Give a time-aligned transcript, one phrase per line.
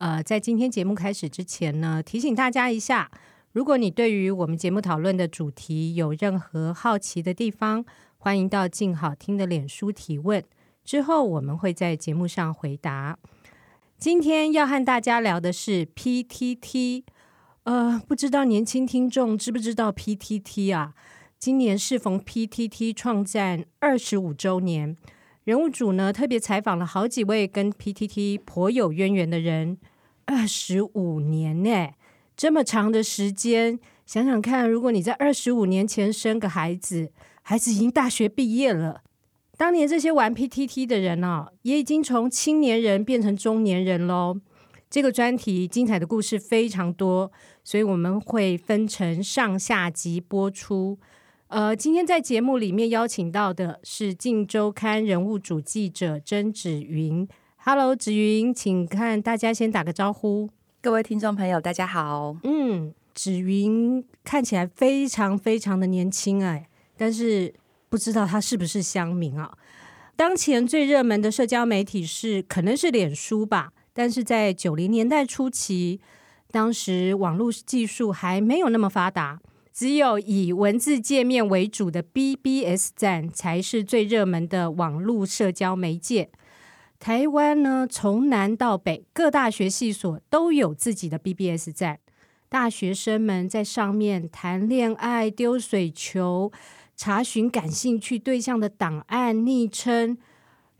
[0.00, 3.10] 呃，在今天节目开始之前呢，提醒大家一下，
[3.52, 7.84] 如果你对于我们节目讨论的主题有任何好奇的地方，
[8.16, 10.42] 欢迎到静好听的脸书提问，
[10.86, 13.18] 之后我们会在节目上回答。
[13.98, 17.02] 今天要和大家聊的是 PTT，
[17.64, 20.94] 呃，不知道年轻听众知不知道 PTT 啊？
[21.38, 24.96] 今年适逢 PTT 创站二十五周年，
[25.44, 29.76] 人物组呢特别采访了好几位跟 PTT 颇有渊源的人。
[30.30, 31.88] 二十五年呢，
[32.36, 37.10] 这么长的时间，想想看，如果你在二十五年前生个孩子，
[37.42, 39.02] 孩子已经大学毕业了，
[39.56, 44.40] 当年这些玩 PTT 的人哦，也已经从青年人变成中年人喽。
[44.88, 47.32] 这个专题精彩的故事非常多，
[47.64, 50.96] 所以我们会分成上下集播出。
[51.48, 57.26] 呃，今天在节目里面邀请到的是《镜周刊》人物主记者曾芷云。
[57.62, 60.48] Hello，紫云，请看大家先打个招呼。
[60.80, 62.34] 各位听众朋友，大家好。
[62.42, 66.66] 嗯，紫云看起来非常非常的年轻哎，
[66.96, 67.52] 但是
[67.90, 69.58] 不知道她是不是乡民啊？
[70.16, 76.00] 当前最热门的社交媒体是可能是脸书吧，但是在九零年代初期，
[76.50, 79.38] 当时网络技术还没有那么发达，
[79.70, 86.30] 只有以文字界面为主的 BBS 站才是最热门的网络社交媒介。
[87.00, 91.98] 台湾呢，从南到北，各大学系所都有自己的 BBS 站。
[92.50, 96.52] 大学生们在上面谈恋爱、丢水球、
[96.94, 100.18] 查询感兴趣对象的档案、昵称，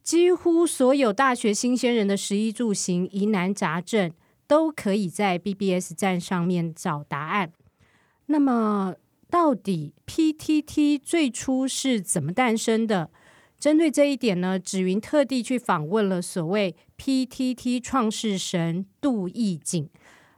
[0.03, 4.12] 几乎所有大学新鲜人的食衣住行、疑难杂症，
[4.47, 7.50] 都可以在 BBS 站上面找答案。
[8.27, 8.95] 那么，
[9.31, 13.11] 到底 PTT 最初是怎么诞生的？
[13.60, 19.88] 针对这一点呢，紫云特地去访问了所谓 PTT 创世神杜义景。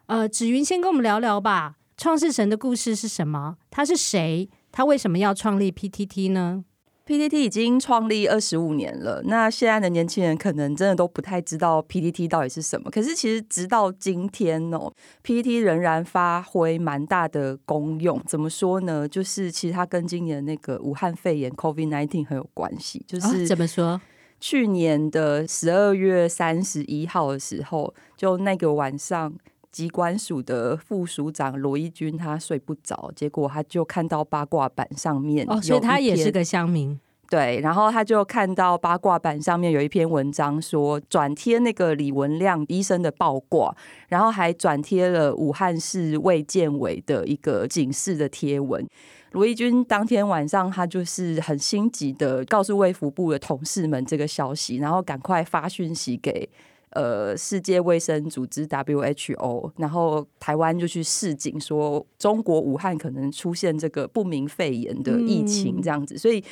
[0.06, 3.56] 呃，紫云先跟我们聊聊吧，创世神的故事是什么？
[3.70, 4.50] 他是谁？
[4.72, 6.64] 他为什么要创立 PTT 呢
[7.06, 12.90] ？PTT 已经创立二十五年了，那现在的年轻人可能真的都不太知道 PTT 到底是什么。
[12.90, 14.92] 可是其实直到今天哦
[15.24, 18.22] ，PTT 仍然发挥蛮大的功用。
[18.26, 19.08] 怎么说呢？
[19.08, 23.04] 就是其实它跟今年那个武汉肺炎 COVID-19 很有关系。
[23.06, 24.00] 就是怎么说？
[24.38, 29.32] 去年的十二月三十一号的时候，就那个晚上。
[29.72, 37.00] 疾管署的副署长罗一军他睡不着，结果他就看到八卦版上面哦，所以他也是个乡民。
[37.30, 43.74] 对，然后他就看到八卦版上面有一篇文章说转贴那个李文亮医生的报卦，
[44.08, 48.86] 然后还转贴了武汉市卫健委的一个警示的贴文。
[49.30, 56.46] 罗一军当天晚上他就是很心急的告诉卫福部的同事们这个消息，然后赶快发讯息给。
[56.92, 66.42] 呃，世界卫生组织 WHO，然后台湾就去示警说，中国武汉可能出现这个不明肺炎的疫情，这样子，所以。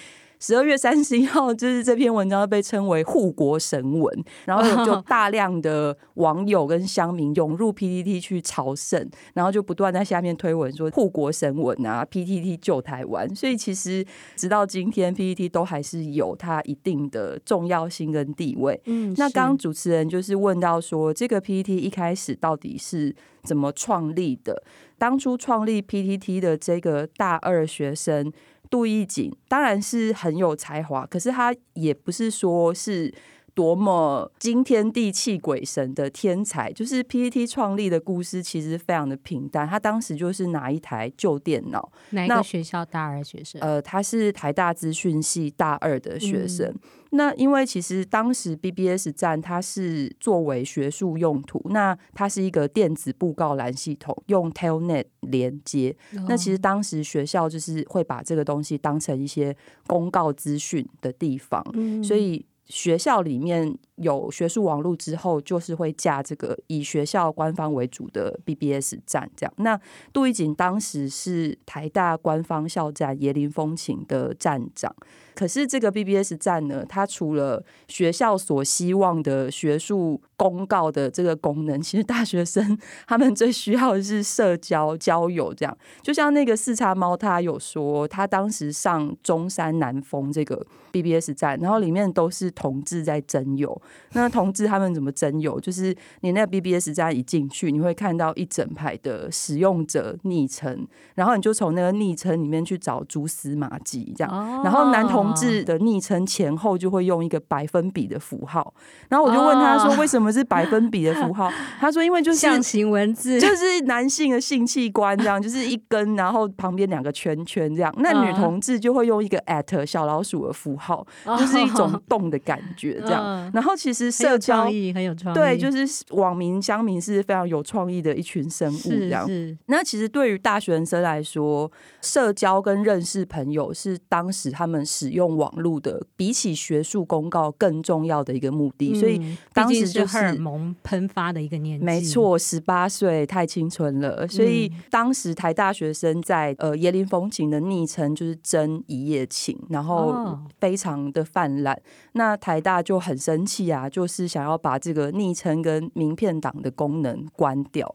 [0.41, 13.33] 十二月三十一号， 就是这篇文章被称为护国神文，然后就 大量的网友跟乡民涌入 PTT 去朝圣，然后就不断在下面推文说护国神文啊，PTT 救台湾。
[13.37, 18.81] 所以其实直到今天，PTT 都还是有它一定的重要性跟地位。
[18.87, 24.63] 嗯，那刚刚主持人就是问到说，这个 PTT 一开始到底是怎么创立的？
[24.97, 28.33] 当初创立 PTT 的这个大二学生。
[28.71, 33.13] 杜奕瑾当然是很有才华，可是他也不是说是
[33.55, 36.73] 多么惊天地泣鬼神的天才。
[36.73, 39.69] 就是 PPT 创立的故事其实非常的平淡。
[39.69, 43.61] 他当时就是拿一台旧电脑，哪个学校大二学生？
[43.61, 46.67] 呃，他是台大资讯系大二的学生。
[46.69, 46.81] 嗯
[47.13, 55.97] 那因为其实当时 BBS 站它是作为学术用途，那它是一个电子布告栏系统，用 Telnet 连接。
[56.29, 59.57] 那其实当时学校就是会把这个东西当成一些
[59.89, 61.61] 公告资讯的地方，
[62.01, 69.53] 所以学校里面有学术网络之后，就是会架这个以学校官方为主的 BBS 站这样。
[69.57, 69.79] 那
[70.13, 74.95] 杜一景当时是台大官方校站椰林风情的站长。
[75.41, 85.55] 可是这个 BBS 站呢，它除了学校所希望的学术公告的这个功能， 其实大学生他们最需要的是社交交友。
[85.55, 93.81] 这样，就像那个四叉猫，他有说，他当时上中山南丰这个 BBS 站，然后里面都是同志在征友。
[94.13, 95.59] 那同志他们怎么征友？
[95.59, 104.63] 就是你那个 BBS 站一进去，你会看到一整排的使用者昵称，然后你就从那个昵称里面去找蛛丝马迹，这样。
[104.63, 108.73] 然后男同志的昵称前后就会用一个百分比的符号。
[109.09, 111.51] 然后我就问他说：“为什么是百分比的符号？
[111.81, 117.93] ”他说：“因为就是象形文字，就 是男性的性器官这样，就是一根，然后旁边两个圈圈这样。
[117.99, 123.51] 那女同志就会用一个 at 小老鼠的符号，就是一种动的感觉这样。
[123.53, 129.29] 然后其实社交很有创意，很有创意，对，就是网民乡民是非常有创意的一群生物这样。
[129.67, 138.95] 那其实对于大学生来说，社交跟认识朋友是当时他们使用网络的比起学术公告更重要的一个目的。
[138.95, 144.27] 所以当时就是荷尔蒙喷发的一个年纪，没错，十八岁太青春了。
[144.29, 151.81] 所以当时台大学生在呃椰林风情的昵称就是真一夜情，然后非常的泛滥。
[152.13, 157.95] 那台大就很生气啊，就是想要把这个昵称跟名片档的功能关掉。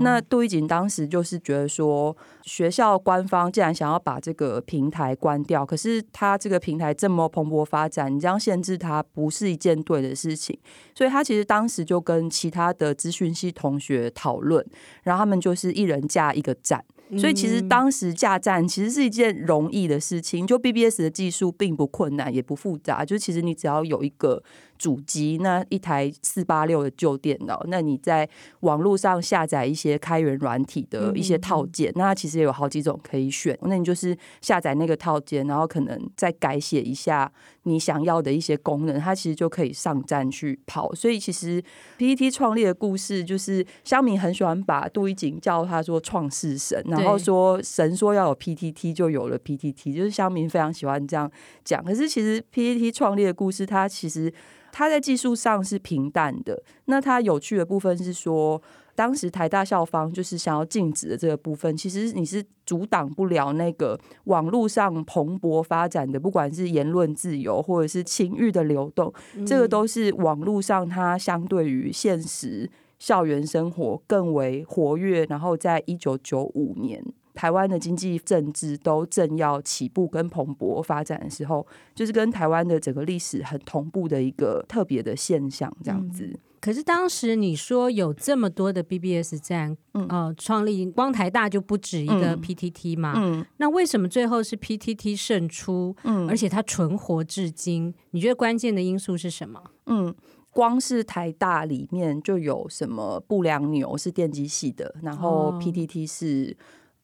[0.00, 10.58] 那杜奕瑾当时就是觉得说，学校官方既然想要把这个平台关掉，可是他这个平台这么蓬勃发展，你这样限制它不是一件对的事情。
[10.94, 14.64] 所以他其实当时就跟其他的资讯系同学讨论，
[15.02, 16.84] 然后他们就是一人架一个站。
[17.16, 24.42] 所以其实当时架站其实是一件容易的事情，就 BBS 的技术并不困难，也不复杂，就其实你只要有一个。
[24.78, 28.28] 主机那一台四八六的旧电脑，那你在
[28.60, 33.58] 网络上下载一些开源软体的一些套件，那其实也有好几种可以选。
[33.62, 37.30] 那你就是下载那个套件，然后可能再改写一下
[37.64, 40.94] 你想要的一些功能，它其实就可以上站去跑。
[40.94, 41.62] 所以其实
[41.98, 51.30] PTT 创立的故事，就是乡民很喜欢把杜一景叫他说创世神，然后说神说要有 PTT 就有了 PTT，就是乡民非常喜欢这样
[51.64, 51.84] 讲。
[51.84, 54.32] 可是其实 PTT 创立的故事，它其实。
[54.78, 58.60] 它在技术上是平淡的，那它有趣的部分是说，
[58.94, 69.10] 当时台大校方就是想要禁止的这个部分，其实你是阻挡不了那个网络上蓬勃发展的，不管是言论自由或者是情欲的流动，
[69.46, 75.24] 这个都是网络上它相对于现实校园生活更为活跃。
[75.24, 77.02] 然后在一九九五年。
[77.36, 86.24] 台湾的经济政治都正要起步跟蓬勃发展的时候，就是跟台湾的整个历史很同步的一个特别的现象，这样子。
[86.24, 95.94] 嗯、可是当时你说有这么多的 BBS 站，嗯、呃，创立光台大就不止一个 PTT 嘛，嗯，那为什么最后是 PTT 胜出？
[96.04, 99.62] 嗯，而且它存活至今，你觉得关键的因素是什么？
[99.86, 100.14] 嗯，
[100.50, 106.56] 光是台大里面就有什么不良牛是电机系的，然后 PTT 是。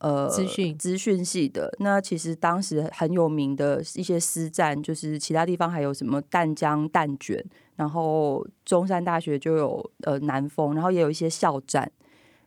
[0.03, 7.41] 呃，资讯资讯系的，那其实当时很有名的一些师站，就是其他地方还有什么淡江蛋卷，
[7.77, 11.89] 然后中山大学就有呃南丰，然后也有一些校站，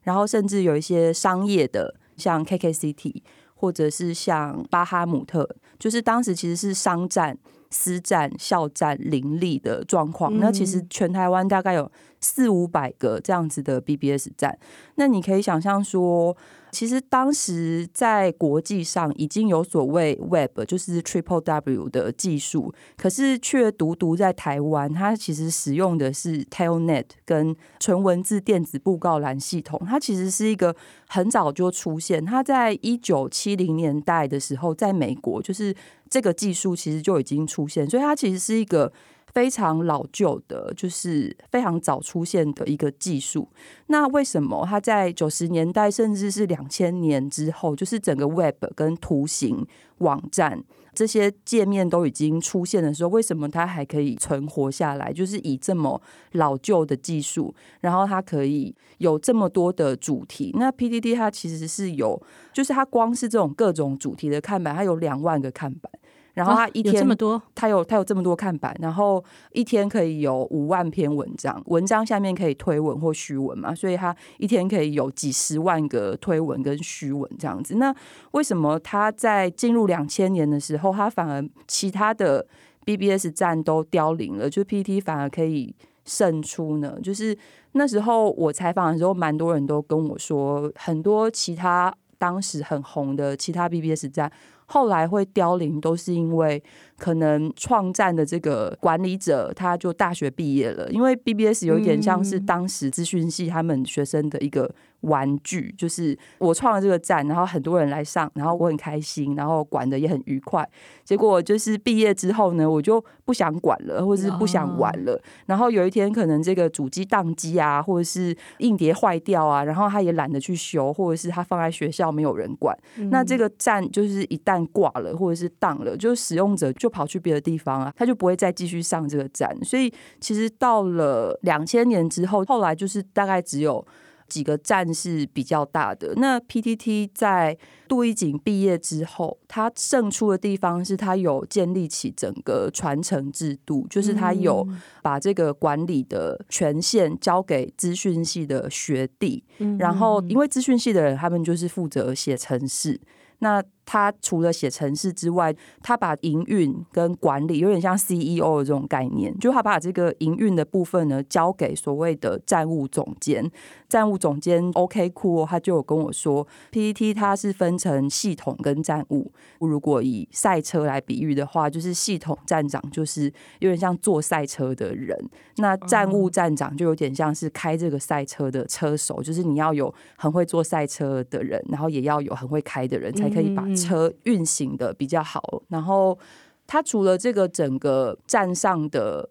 [0.01, 3.21] 然后甚至有一些商业的，像 KKCity
[3.53, 5.47] 或者是像巴哈姆特，
[5.79, 7.37] 就是当时其实是商站、
[7.69, 10.37] 私站、校站林立的状况。
[10.39, 14.59] 那其实全台湾大概有四五百个这样子的 BBS 站，
[14.95, 16.35] 那你可以想象说。
[16.75, 29.81] 其实当时在国际上已经有所谓 Web，就是 Triple W 的技术，可是却独独在台湾，它其实使用的是 Telnet 跟纯文字电子布告栏系统。
[29.87, 30.75] 它其实是一个
[31.07, 35.73] 很早就出现，它在一九七零年代的时候，在美国就是
[36.09, 38.91] 这个技术其实就已经出现，所以它其实是一个。
[39.35, 43.49] 非常老旧的，就是非常早出现的一个技术。
[43.87, 50.63] 那为什么它在九十年代甚至是两千年之后，就是整个 Web 跟图形网站
[50.93, 55.11] 这些界面都已经出现的时候，为什么它还可以存活下来？
[55.11, 56.01] 就是以这么
[56.31, 60.53] 老旧的技术，然后它可以有这么多的主题。
[60.57, 62.21] 那 PDD 它其实是有，
[62.53, 65.91] 就是它光是这种各种主题的看板，它有两万个看板。
[66.35, 69.23] 然后他一天，有这么多，他有他有这么多看板，然后
[69.53, 77.75] 一天可以有五万篇文章，文章下面可以推文或虚文嘛，所以他一天可以有几十万个推文跟虚文这样子。
[77.75, 77.95] 那
[78.31, 82.45] 为什么他在进入两千年的时候，他反而其他的
[82.85, 85.73] BBS 站都凋零了，就 PTT 反而可以
[86.03, 86.99] 胜出呢？
[87.01, 87.35] 就是
[87.71, 94.29] 那时候我采访的时候，蛮多人都跟我说，很多其他当时很红的其他 BBS 站。
[94.65, 96.61] 后来会凋零，都是因为
[96.97, 104.69] 可能创站的这个管理者他就大学毕业了，因为 BBS 有一点像是当时资讯系他们学生的一个。
[105.01, 110.67] 玩具就是我创了这个站，然后很多人来上，然后我很开心，然后管的也很愉快。
[111.03, 115.21] 结果就是毕业之后呢，我就不想管了，或者是不想玩了。
[115.45, 122.75] 然后有一天可能这个主机宕机啊，或者是硬碟坏掉啊，然后他也懒得去修，或者是他放在学校没有人管。
[123.11, 129.55] 那这个站就是一旦挂了，或者是宕了，就使用者就跑去别的地方啊，他就不会再继续上这个站。
[129.63, 133.85] 所以其实到了两千年之后，后来就是大概只有。
[134.27, 136.11] 几个站是比较大的。
[136.15, 137.55] 那 PTT 在
[137.87, 144.67] 杜一景毕业之后，他胜出的地方是他有建立起整个传承制度，就是他有
[145.03, 149.43] 把这个管理的权限交给资讯系的学弟，
[149.77, 152.99] 然后因为资讯系的人他们就是负责写程式，
[153.37, 153.63] 那。
[153.85, 163.51] 他除了写程式之外，他把营运跟管理有点像 CEO 的这种概念，就他把这个营运的部分呢交给所谓的站务总监。
[163.87, 169.31] 站务总监 OK 酷哦，他就有跟我说，PPT 它是分成系统跟站务。
[169.59, 173.25] 如果以赛车来比喻的话，就是系统站长就是
[173.59, 175.17] 有点像坐赛车的人，
[175.57, 183.63] 那站务站长就有点像是开这个赛车的车手，就是你要有很会坐赛车的人，然后也要有很会开的人，才可以把。
[183.75, 186.17] 车运行的比较好，然后
[186.65, 189.29] 它除了这个整个站上的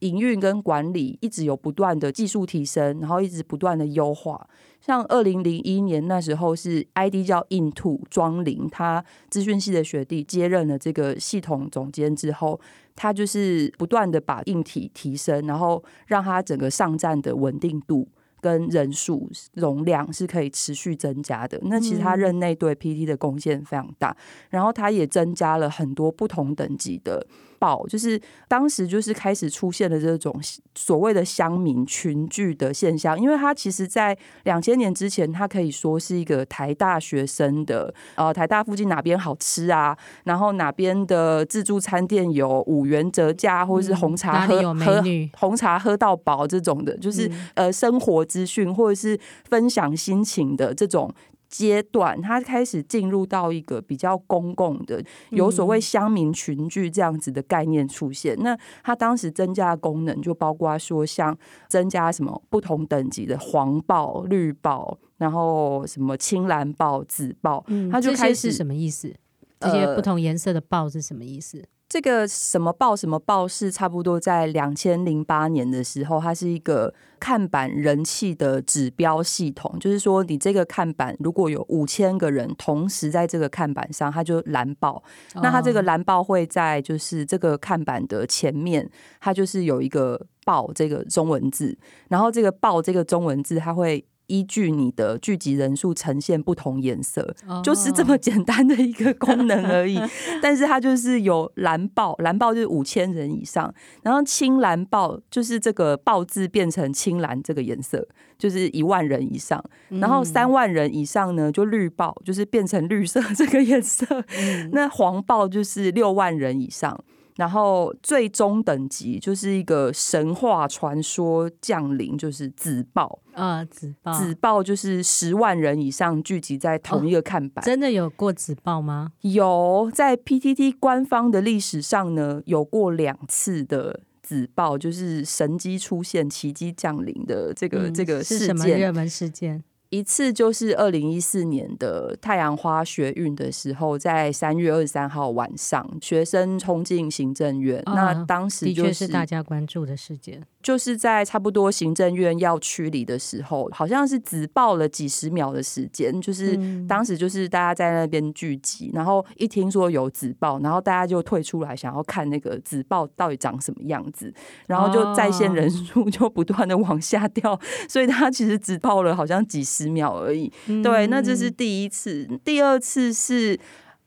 [0.00, 4.48] 营运跟管理一直有不断的技术提升，然后一直不断的优化。
[4.80, 12.60] 像二零零一年那时候是 ID 叫 Into 庄林，他资讯系的学弟接任了这个系统总监之后，
[12.94, 18.06] 他就是不断的把硬体提升，然后让他整个上站的稳定度。
[18.40, 21.58] 跟人数容量是可以持续增加的。
[21.64, 24.16] 那其实他任内对 PT 的贡献非常大，
[24.50, 27.26] 然后他也增加了很多不同等级的。
[27.58, 30.34] 报就是当时就是开始出现了这种
[30.74, 45.02] 所谓的乡民群聚的现象，因为他其实，在两千年之前，他可以说是一个台大学生的呃，台大附近哪边好吃啊，然后哪边的自助餐店有五元折价，或者是红茶喝喝
[45.38, 51.12] 红茶喝到饱这种的，就是呃生活资讯或者是分享心情的这种。
[51.48, 58.34] 阶段，他开始进入到一个比较公共的，有所谓乡民群聚这样子的概念出现。
[58.36, 61.36] 嗯、那他当时增加的功能就包括说，像
[61.68, 69.14] 增加什么不同等级的黄豹、绿豹，然后什么青蓝豹、紫豹，他就开始是什么意思？
[69.58, 71.58] 这些不同颜色的豹是什么意思？
[71.58, 79.78] 呃这个什么报什么报是差不多在两千零八年的时候，它是一个看板人气的指标系统。
[79.78, 85.00] 就是说，你这个看板如果有五千个人同时在这个看板上，它就蓝报。
[85.36, 88.90] 那它这个蓝报会在就是这个看板的前面，
[89.20, 91.78] 它就是有一个报这个中文字，
[92.08, 94.04] 然后这个报这个中文字它会。
[94.26, 97.62] 依据你的聚集人数呈现不同颜色，oh.
[97.62, 100.00] 就是这么简单的一个功能而已。
[100.42, 108.06] 但是它就是有蓝豹，蓝豹就是五千人以上，然后青蓝豹就是这个豹字变成青蓝这个颜色，
[108.38, 114.04] 就是一万人以上，然后三万人以上呢就绿豹，就是变成绿色这个颜色。
[114.72, 117.04] 那黄豹就是六万人以上。
[117.36, 127.62] 然后最终等级就是一个神话传说降临，就是紫报啊，紫报，紫报就是十万人以上聚集在同一个看板。
[127.62, 129.12] 哦，真的有过紫报吗？
[129.20, 138.38] 有，在 PTT 官方的历史上呢，有过两次的紫爆，就是神机出现、奇迹降临的这个、嗯、这个事件。
[138.38, 139.62] 是什么热门事件？
[139.90, 150.42] 一次就是二零一四年的太阳花学运的时候，在三月二十三号晚上，学生冲进行政院，哦、那当时、就是、的确是大家关注的事件。
[150.66, 156.58] 就是在差不多行政院要驱离的时候，好像是只报了几十秒的时间，就是
[156.88, 164.34] 当时就是大家在那边聚集，然后一听说有纸报，然后大家就退出来想要看那个纸报到底长什么样子，
[164.66, 167.56] 然后就在线人数 就不断的往下掉，
[167.88, 170.52] 所以他其实只报了好像几十秒而已。
[170.82, 173.56] 对，那这是第一次，第二次是。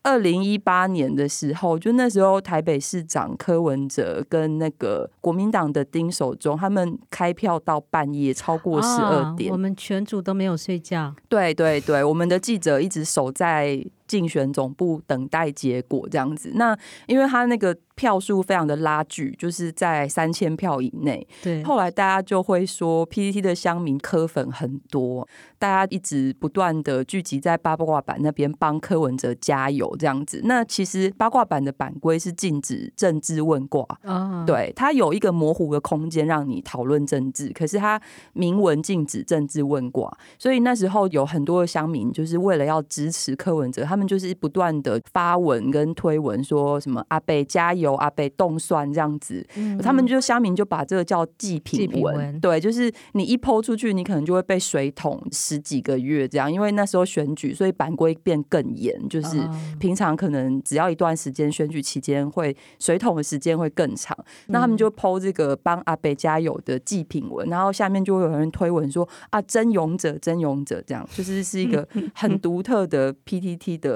[0.02, 11.14] 二零一八年的时候，就那时候台北市长柯文哲跟那个国民党的丁守中，他们开票到半夜超过十二点，哦，我们全组都没有睡觉。
[11.28, 16.52] 对对对，我们的记者一直守在竞选总部等待结果，这样子。
[16.56, 21.26] 那因为他那个票数非常的拉锯，就是在三千票以内。
[21.44, 25.28] 对，后来大家就会说 PTT 的乡民柯粉很多，
[25.60, 30.42] 大家一直不断的聚集在八卦版那边帮柯文哲加油这样子。
[30.46, 38.02] 那其实八卦版的版规是禁止政治问卦，哦、对，它有一个模糊的空间让你讨论政治，可是它
[38.34, 59.38] 明文禁止政治问卦，所以那时候有很多的乡民就是为了要支持柯文哲，他们就是不断的发文跟推文说什么阿贝加油，阿贝冻蒜这样子，嗯、他们就乡民就把这个叫祭品文，祭品文，对，就是你一 po 出去，你可能就会被水桶十几个月这样，因为那时候选举，所以版规变更严，就是
[59.80, 71.08] 平常可能只要一段时间选举期间会水桶的时间会更长，那他们就 po 这个帮阿贝加油的祭品文，然后下面就会有人推文说啊，真勇者，真勇者，这样。
[71.14, 73.89] 就是是一个很独特的 PTT 的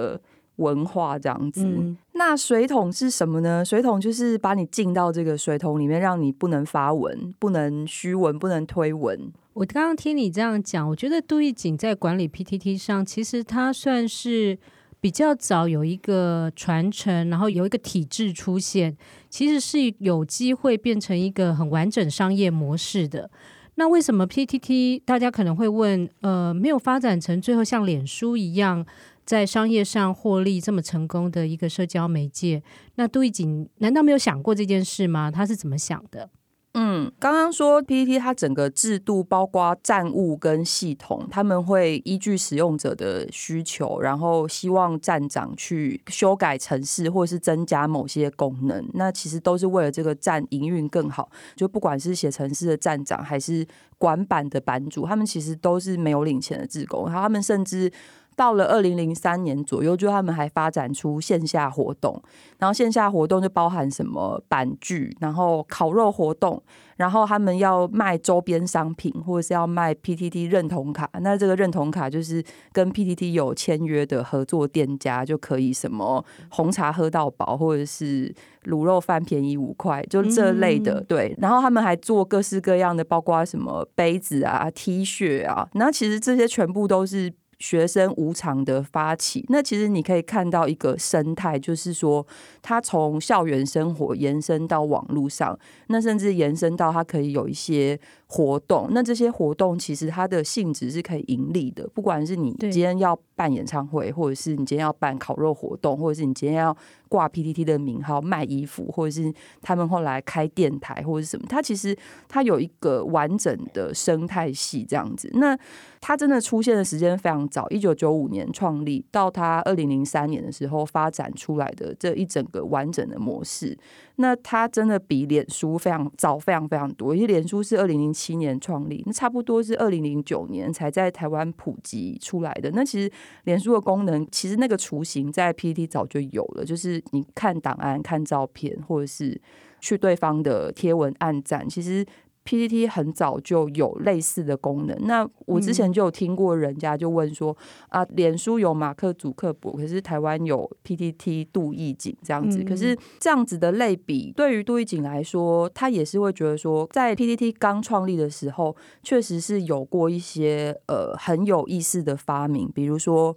[0.57, 1.63] 文化这样子。
[1.63, 3.65] 嗯、那水桶是什么呢？
[3.65, 9.31] 水桶就是把你浸到这个水桶里面，让你不能发文、不能虚文、不能推文。
[9.53, 14.57] 我刚刚听你这样讲，我觉得杜奕景在管理 PTT 上，其实他算是
[14.99, 18.95] 比较早有一个传承，然后有一个体制出现，
[19.29, 23.29] 其实是有机会变成一个很完整商业模式的。
[23.75, 28.85] 那为什么 PTT 大家可能会问，呃，没有发展成最后像脸书一样
[29.25, 32.61] 在商业上获利这么成功的一个社交媒介？
[32.95, 35.31] 那杜一锦难道没有想过这件事吗？
[35.31, 36.29] 他是怎么想的？
[36.75, 48.89] 嗯，刚刚说 PPT，它整个制度包括站务跟系统，他们会依据使用者的需求，然后希望站长去修改程式或是增加某些功能。
[48.95, 51.29] 那其实都是为了这个站营运更好。
[51.55, 53.63] 就不管是写程式的站长还是
[53.99, 57.05] 管版的版主，他们其实都是没有领钱的职工。
[57.05, 57.91] 然后他们甚至。
[58.35, 62.21] 到了二零零三年左右，就他们还发展出线下活动，
[62.57, 66.61] 然后线下活动就包含什么板具，然后烤肉活动，
[66.97, 71.09] 然后他们要卖周边商品，或者是要卖 PTT 认同卡。
[71.21, 81.01] 那这个认同卡就是跟 PTT 有签约的合作店家就可以什么红茶喝到饱，或者是卤肉饭便宜五块，就这类的。
[81.01, 87.31] 对，然后他们还做各式各样的，包括什么杯子啊、T 恤啊，那其实这些全部都是。
[87.63, 92.27] 学生无偿的发起，那其实你可以看到一个生态，就是说，
[92.61, 97.97] 他从校园生活延伸到网络上，那甚至延伸到他可以有一些
[98.33, 98.87] 活动。
[98.89, 106.75] 那这些活动其实它的性质是可以盈利的，不管是你今天要办演唱会，或者是你今天要办烤肉活动，或者是你今天要
[107.07, 111.95] 挂 PTT 的名号卖衣服，或者是他们后来开电台或者是什么，它其实
[112.27, 115.29] 它有一个完整的生态系这样子。
[115.35, 115.55] 那
[116.01, 123.77] 它真的出现的时间非常早，一九九五年创立，到它二零零三年的时候发展出来的这一整个完整的模式，
[124.15, 127.13] 那它真的比脸书非常早，非常非常多。
[127.13, 132.71] 因为脸书是二零零七七年创立，那差不多是二零零九年才在台湾普及出来的。
[132.71, 133.11] 那其实
[133.43, 139.39] 脸书的功能，其实那个雏形在 PPT 早就有了，就是你看档案、看照片，或者是
[139.81, 142.05] 去对方的贴文按赞，其实。
[142.45, 144.97] PTT 很早就有类似的功能。
[145.01, 147.55] 那我之前就有听过人家就问说、
[147.89, 152.59] 嗯、啊，脸书有马克·祖克伯，可是台湾有 PPT 杜义景这样子。
[152.59, 163.35] 嗯、可是这样子的类比，对于杜义景来说，他也是会觉得说，在 PPT 刚创立的时候，确实是有过一些呃很有意思的发明，比如说。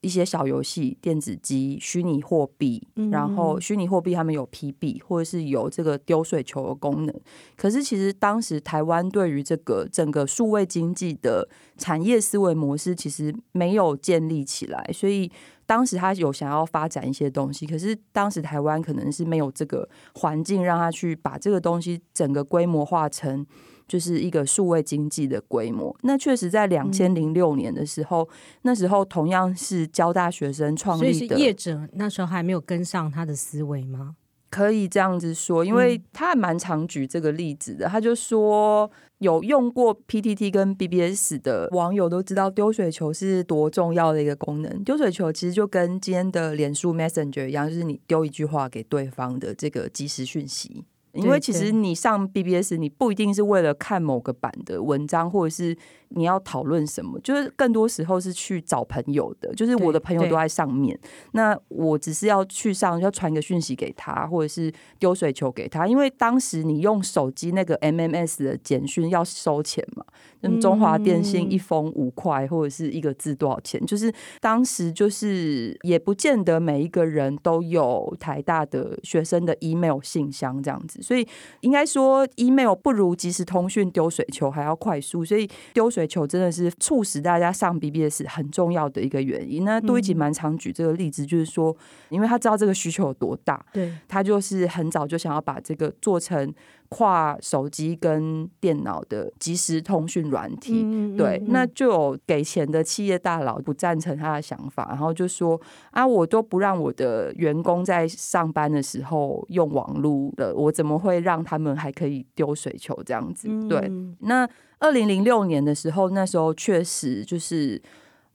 [0.00, 7.14] 一些小游戏、电子机、虚拟货币，然后虚拟货币他们有 P 币或者是有这个丢水球的功能。
[7.56, 15.30] 可是其实当时台湾对于这个整个数位经济的产业思维模式其实没有建立起来，所以
[15.70, 23.46] 当时他有想要发展一些东西，可是当时台湾可能是没有这个环境让他去把这个东西整个规模化成。
[23.90, 25.92] 就是一个数位经济的规模。
[26.02, 28.28] 那确实，在两千零六年的时候，嗯、
[28.62, 31.12] 那时候同样是交大学生创立的。
[31.12, 34.14] 所以是业者那时候还没有跟上他的思维吗？
[34.50, 37.86] 可以这样子说，因为他还蛮常举这个例子的。
[37.86, 44.82] 他就说，有用过 PTT 跟 BBS 的网友都知道，丢水球是多重要的一个功能。
[44.82, 50.84] 丢水球其实就跟今天的脸书 Messenger 一样，就是你丢一句话给对方的这个即时讯息。
[51.12, 55.76] 因为其实你上 BBS，你不一定是为了看某个版的文章，或者是
[56.10, 59.54] 你要讨论什么，就是更多时候是去找朋友的。
[59.54, 60.98] 就是我的朋友都在上面，
[61.32, 65.86] 那我只是要去上，要传个讯息给他，或者是丢水球给他。
[65.86, 70.04] 因为当时你用手机那个 MMS 的简讯要收钱嘛，
[70.40, 73.84] 那中华电信一封五块，或者是一个字多少钱？
[73.86, 81.00] 就是当时就是也不见得每一个人都有台大的学生的 email 信箱这样子。
[81.02, 81.26] 所以
[81.60, 89.64] 应该说，email 不如即时通讯丢水球还要快速，所以丢水球真的是促使大家上 BBS 很重要的一个原因。
[89.64, 91.76] 那杜一吉蛮常举这个例子，就是说，
[92.08, 96.52] 因为他知道这个需求有多大，对，他就是很早就想要把这个做成。
[96.90, 105.58] 跨手机跟电脑的即时通讯软体，嗯嗯嗯、对，那就有给钱的企业大佬不赞成他的想法，然后就说
[105.92, 113.48] 啊，我都不让我的员工在上班的时候用网络的，我怎么会让他们还可以丢水球这样子？
[113.68, 114.48] 对，嗯、那
[114.80, 117.80] 二零零六年的时候，那时候确实就是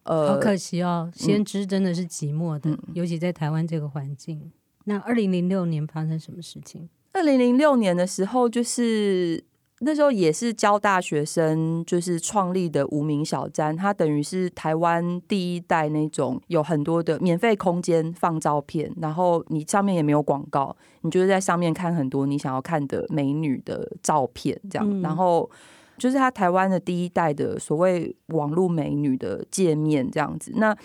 [0.04, 4.50] 呃，好可惜哦，先知真的是寂寞的，嗯、尤其在台湾这个环境。
[4.86, 6.88] 那二零零六年发生什么事情？
[7.16, 9.42] 二零零六年的时候，就是
[9.80, 25.50] 那时候也是教大学生就是创立的无名小站，它等于是台湾第一代那种有很多的免费空间放照片，然后你上面也没有广告，你就是在上面看很多你想要看的美女的照片，这样，嗯、然后
[25.98, 30.76] 就是它台湾的第一代的所谓网络美女的界面这样子，那。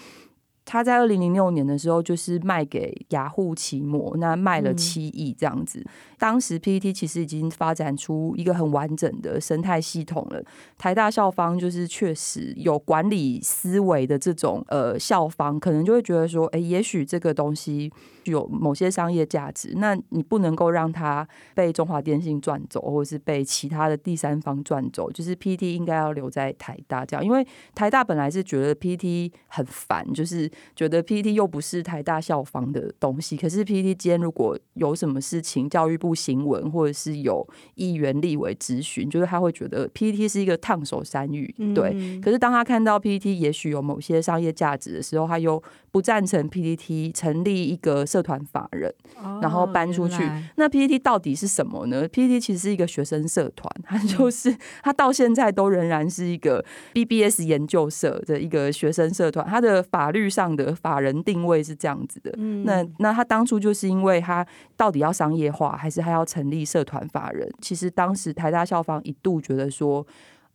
[0.62, 5.80] 他在二零零六年的时候，就是卖给雅虎奇摩，那卖了七亿这样子。
[5.80, 10.40] 嗯、当时 PTT 其实已经发展出一个很完整的生态系统了。
[10.78, 17.90] 台大校方就是确实有管理思维的这种呃校方，可能就会觉得说，哎、也许这个东西
[18.24, 25.10] 有某些商业价值，那你不能够让它被中华电信赚走，或者是被其他的第三方赚走。
[25.10, 30.50] 就是 PT 应该要留在台大这样，因为台大本来是觉得 PT 很烦，就是。
[30.76, 41.92] 觉得 PT 又不是台大校方的东西，可是 PTT 间如果有什么事情，教育部新闻或者是有议员立委咨询，就是他会觉得 PTT 是一个烫手山芋，对。
[41.94, 48.94] 嗯、可是当他看到 PTT 也许有某些商业价值的时候，他又不赞成 PTT 成立一个社团法人，
[49.40, 50.22] 然后搬出去。
[50.22, 60.50] 哦、那 PTT 到底是什么呢？PTT 其实是一个学生社团，它就是它到现在都仍然是一个 BBS 研究社的一个学生社团，它的法律上。
[60.50, 64.44] 的法人定位是这样子的，嗯、那那他当初就是因为他
[64.76, 67.48] 到底要商业化，还是他要成立社团法人？
[67.60, 70.06] 其实当时台大校方一度觉得说，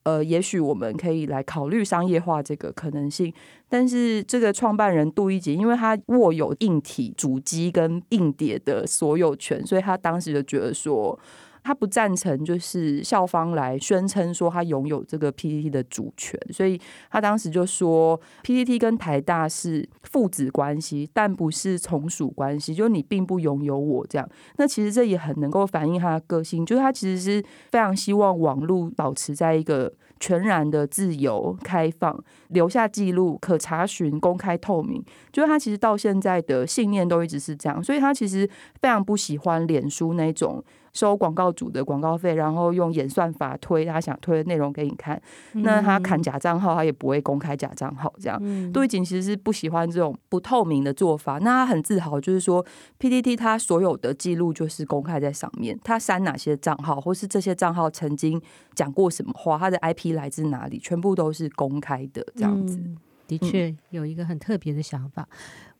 [0.03, 3.33] 呃，也许我们可以来考虑商业化这个可能性。
[3.69, 11.17] 但是这个创办人杜一杰，因为他握有硬体主机跟硬碟的所有权，所以他当时就觉得说。
[11.65, 24.29] 他不赞成，就是校方来宣称说他拥有这个 PTT 的主权，所以他当时就说 PTT 跟台大是父子关系，但不是从属关系，就是你并不拥有我这样。
[24.57, 35.03] 那其实这也很能够反映他的个性，就是他其实是非常希望网络保持在一个全然的自由、开放、留下记录、可查询、公开透明。
[35.31, 38.47] 就是他其实到现在的信念都一直是这样，所以他其实
[38.79, 40.63] 非常不喜欢脸书那种。
[40.95, 45.21] 收广告主的广告费，然后用演算法推他想推的内容给你看。
[45.51, 48.11] 那他砍假账号，他也不会公开假账号。
[48.17, 51.37] 这样，杜玉锦其实是不喜欢这种不透明的做法。
[51.39, 52.65] 那他很自豪，就是说
[52.97, 55.77] PTT 他所有的记录就是公开在上面。
[55.83, 58.41] 他删哪些账号，或是这些账号曾经
[58.73, 62.25] 讲过什么话，他的 IP 来自哪里，全部都是公开的。
[62.35, 65.27] 这样子，嗯、的确有一个很特别的想法。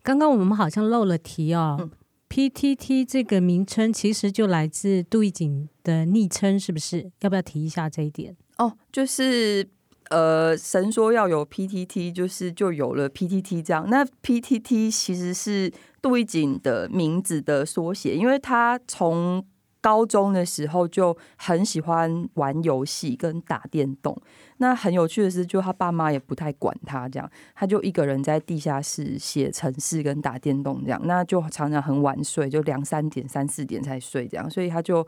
[0.04, 1.78] 刚刚我们好像漏了题哦。
[1.80, 1.90] 嗯
[2.30, 7.12] PTT 这个名称其实就来自杜奕景的昵称，是不是？
[7.22, 8.36] 要不要提一下这一点？
[8.58, 9.68] 哦，就是
[10.10, 13.90] 呃，神说要有 PTT，就是就有了 PTT 这样。
[13.90, 19.46] 那 PTT 其实是杜奕景的名字的缩写，因为他从
[19.86, 24.20] 高中的时候就很喜欢玩游戏跟打电动。
[24.58, 35.06] 那很有趣的是，就他爸妈也不太管他，这样他就一个人在地下室写程式跟打电动，这样那就常常很晚睡，就两三点、三四点才睡，这样，所以他就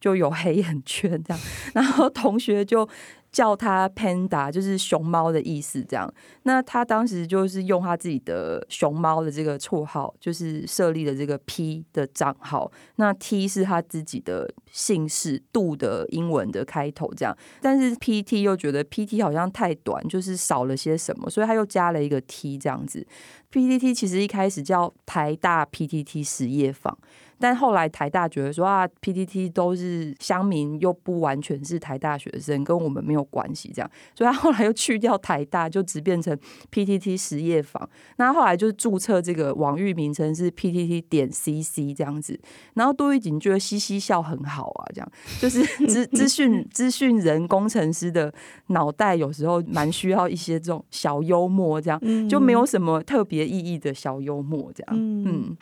[0.00, 1.42] 就有黑眼圈这样。
[1.74, 2.88] 然后同学就。
[3.30, 5.84] 叫他 Panda，就是熊猫的意思。
[5.86, 6.10] 这样，
[6.44, 12.72] 那他当时就是用他自己的熊猫的这个绰号，就是设立了这个 P 的账号。
[12.96, 17.12] 那 T 是他自己的姓氏，杜的英文的开头。
[17.14, 23.06] 这样，但是 PT 又觉得 PT 好像太短，就是少了些什么，所以他又加了一个 T 这样子。
[23.52, 26.96] PTT 其实一开始叫台大 PTT 实业坊。
[27.38, 36.36] 但后来台大觉得说啊，PTT 都是乡民，又不完全是台大学生，跟我们没有关系，这样，所以他后来又去掉台大，就只变成
[36.72, 37.88] PTT 实业坊。
[38.16, 42.38] 那后来就是注册这个网域名称是 PTT 点 CC 这样子。
[42.74, 48.32] 然后杜玉瑾觉得嘻嘻笑很好啊，这样就是 资资讯资讯人工程师的
[48.68, 55.56] 脑袋有时候蛮需要一些这种小幽默，这样就没有什么特别意义的小幽默，这样嗯。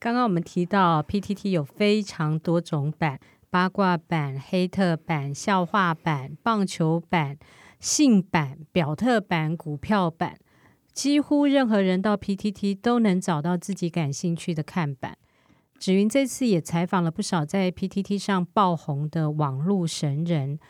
[0.00, 3.18] 刚刚我们提到 PTT 有非常多种版，
[3.50, 7.36] 八卦版、黑特版、笑话版、棒球版、
[7.80, 10.38] 性版、表特版、股票版，
[10.92, 15.18] 几乎任何人到 PTT 都能找到自己感兴趣的看板。
[15.80, 20.60] 芷云这次也采访了不少在 PTT 上爆红的网络神人，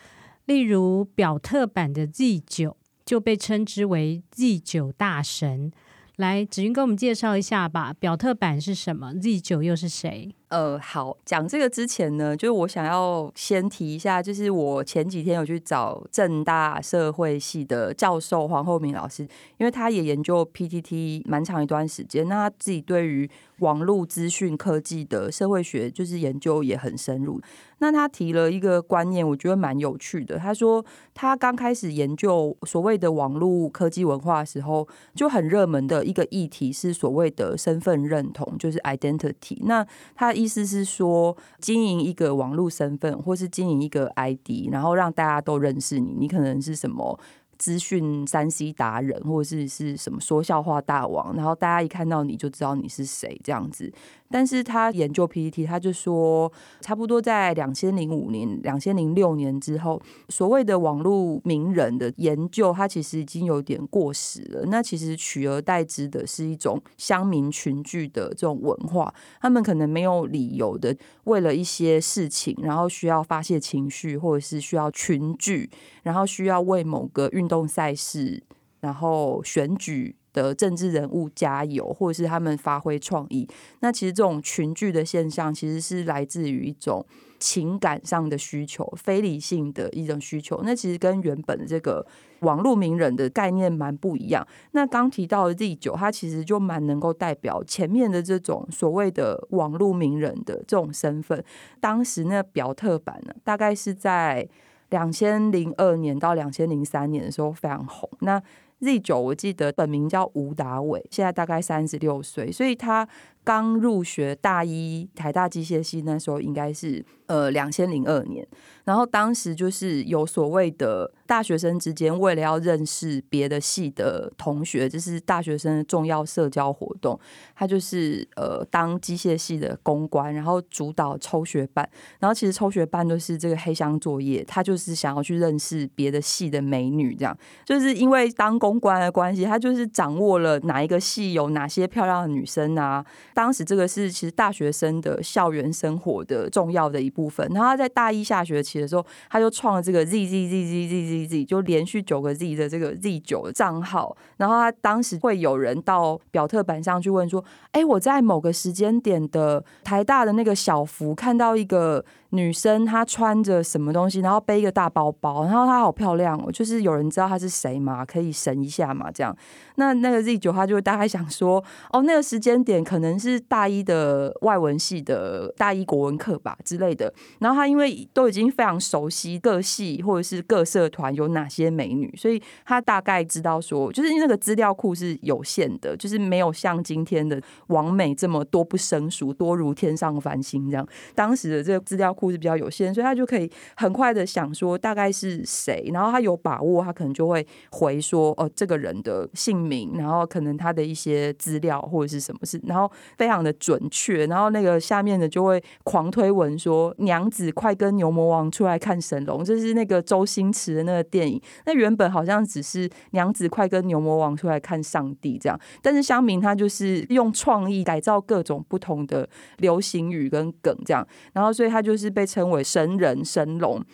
[0.47, 5.71] 例如表特版的 Z 九就被称之为 Z 九大神。
[6.19, 7.95] 来，子云给我们介绍一下吧。
[8.01, 10.35] 表特版是什么？Z 九又是谁？
[10.49, 19.25] 呃，好，讲这个之前呢，就是我想要先提一下，就是我前几天有去找政大社会系的教授黄厚明老师，
[19.59, 27.41] 因为他也研究 PTT 蛮长一段时间，那他自己对于网络资讯科技的社会学就是研究也很深入。
[27.81, 30.37] 那他提了一个观念，我觉得蛮有趣的。
[30.37, 30.85] 他说
[31.15, 39.59] 他刚开始研究所谓的网络科技文化的时候，就很热门的一个议题是所谓的身份认同，就是 identity。
[39.61, 47.19] 那他意思是说，经营一个网络身份，或是经营一个 ID，然后让大家都认识你，你可能是什么？
[47.59, 53.93] 资讯三 C 达人，或者是是什么说笑话大王，然后大家一看到你就知道你是谁这样子。
[54.31, 64.67] 但是他研究 PPT，他就说，差不多在两千零五年、两千零六年之后，所谓的网络名人的研究，它其实已经有点过时了。
[64.67, 70.95] 那其实取而代之的是一种乡民群聚的这种文化，他们可能没有理由的
[71.25, 75.71] 为了一些事情，然后需要发泄情绪，或者是需要群聚，
[76.09, 78.43] 然后需要为某个运动赛事，
[78.81, 80.17] 然后选举。
[80.31, 83.49] 的政治人物加油，或者是他们发挥创意。
[83.81, 87.05] 那其实这种群聚的现象，其实是来自于一种
[87.41, 90.61] 情感上的需求，非理性的一种需求。
[90.63, 92.07] 那其实跟原本的这个
[92.41, 94.47] 网络名人的概念蛮不一样。
[94.73, 101.43] 那刚提到的 Z9，它其实就蛮能够代表前面的这种所谓的网络名人的这种身份。
[101.81, 104.49] 当时那表特版呢，大概是在
[104.91, 108.09] 两千零二年到两千零三年的时候非常红。
[108.21, 108.43] 那
[108.81, 113.07] Z 九，我记得本名叫吴达伟，现在大概三十六岁，所以他
[113.49, 118.47] 刚入学大一，台大机械系那时候应该是呃两千零二年。
[118.85, 127.19] 然后当时就是有所谓的大学生之间，为了要认识别的系的同学，这是大学生的重要社交活动。
[127.55, 131.89] 他就是呃当机械系的公关，然后主导抽学伴。
[132.19, 137.35] 然后其实抽学伴都是这个黑箱作业，他就是想要去认识别的系的美女，这样
[137.65, 143.05] 就是因为当公关的关系，他就是掌握了哪一个系有哪些漂亮的女生啊。
[143.39, 147.47] 当时这个是其实大学生的校园生活的重要的一部分。
[147.55, 148.81] 然后他在大一下学期。
[148.81, 154.17] 的时候，他就创了这个 Z Z Z Z Z Z Z，就连续九个 Z 的这个 Z 九的账号。
[154.39, 166.53] 然后他当时会有人到表特版上去问说：“哎，我在某个时间点的台大的那个小福看到一个。”女生她穿着什么东西，然后背一个大包包，然后她好漂亮哦。
[166.53, 168.05] 就是有人知道她是谁吗？
[168.05, 169.11] 可以神一下嘛？
[169.11, 169.35] 这样，
[169.77, 177.11] 那那个 Z 九他就大概想说，哦，那个时间点可能是大一的外文系的大一国文课吧之类的。
[177.39, 190.87] 然后他因为都已经非常熟悉各系或者是各社团有哪些美女，所以他大概知道说，就是那个资料库是有限的，就是没有像今天的王美这么多不生疏，多如天上繁星这样。
[191.15, 192.15] 当时的这个资料。
[192.19, 219.29] 库是比较有限，所以他就可以很快的想说大概是谁，然后他有把握，他可能就会回说哦，这个人的姓名，然后可能他的一些资料或者是什么事，然后非常的准确，然后那个下面的就会狂推文说娘子快跟牛魔王出来看神龙，这是那个周星驰的那个电影，那原本好像只是娘子快跟牛魔王出来看上帝这样，但是香明他就是用创意改造各种不同的
[219.59, 222.08] 流行语跟梗这样，然后所以他就是。
[222.11, 223.85] 被称为神人神龙，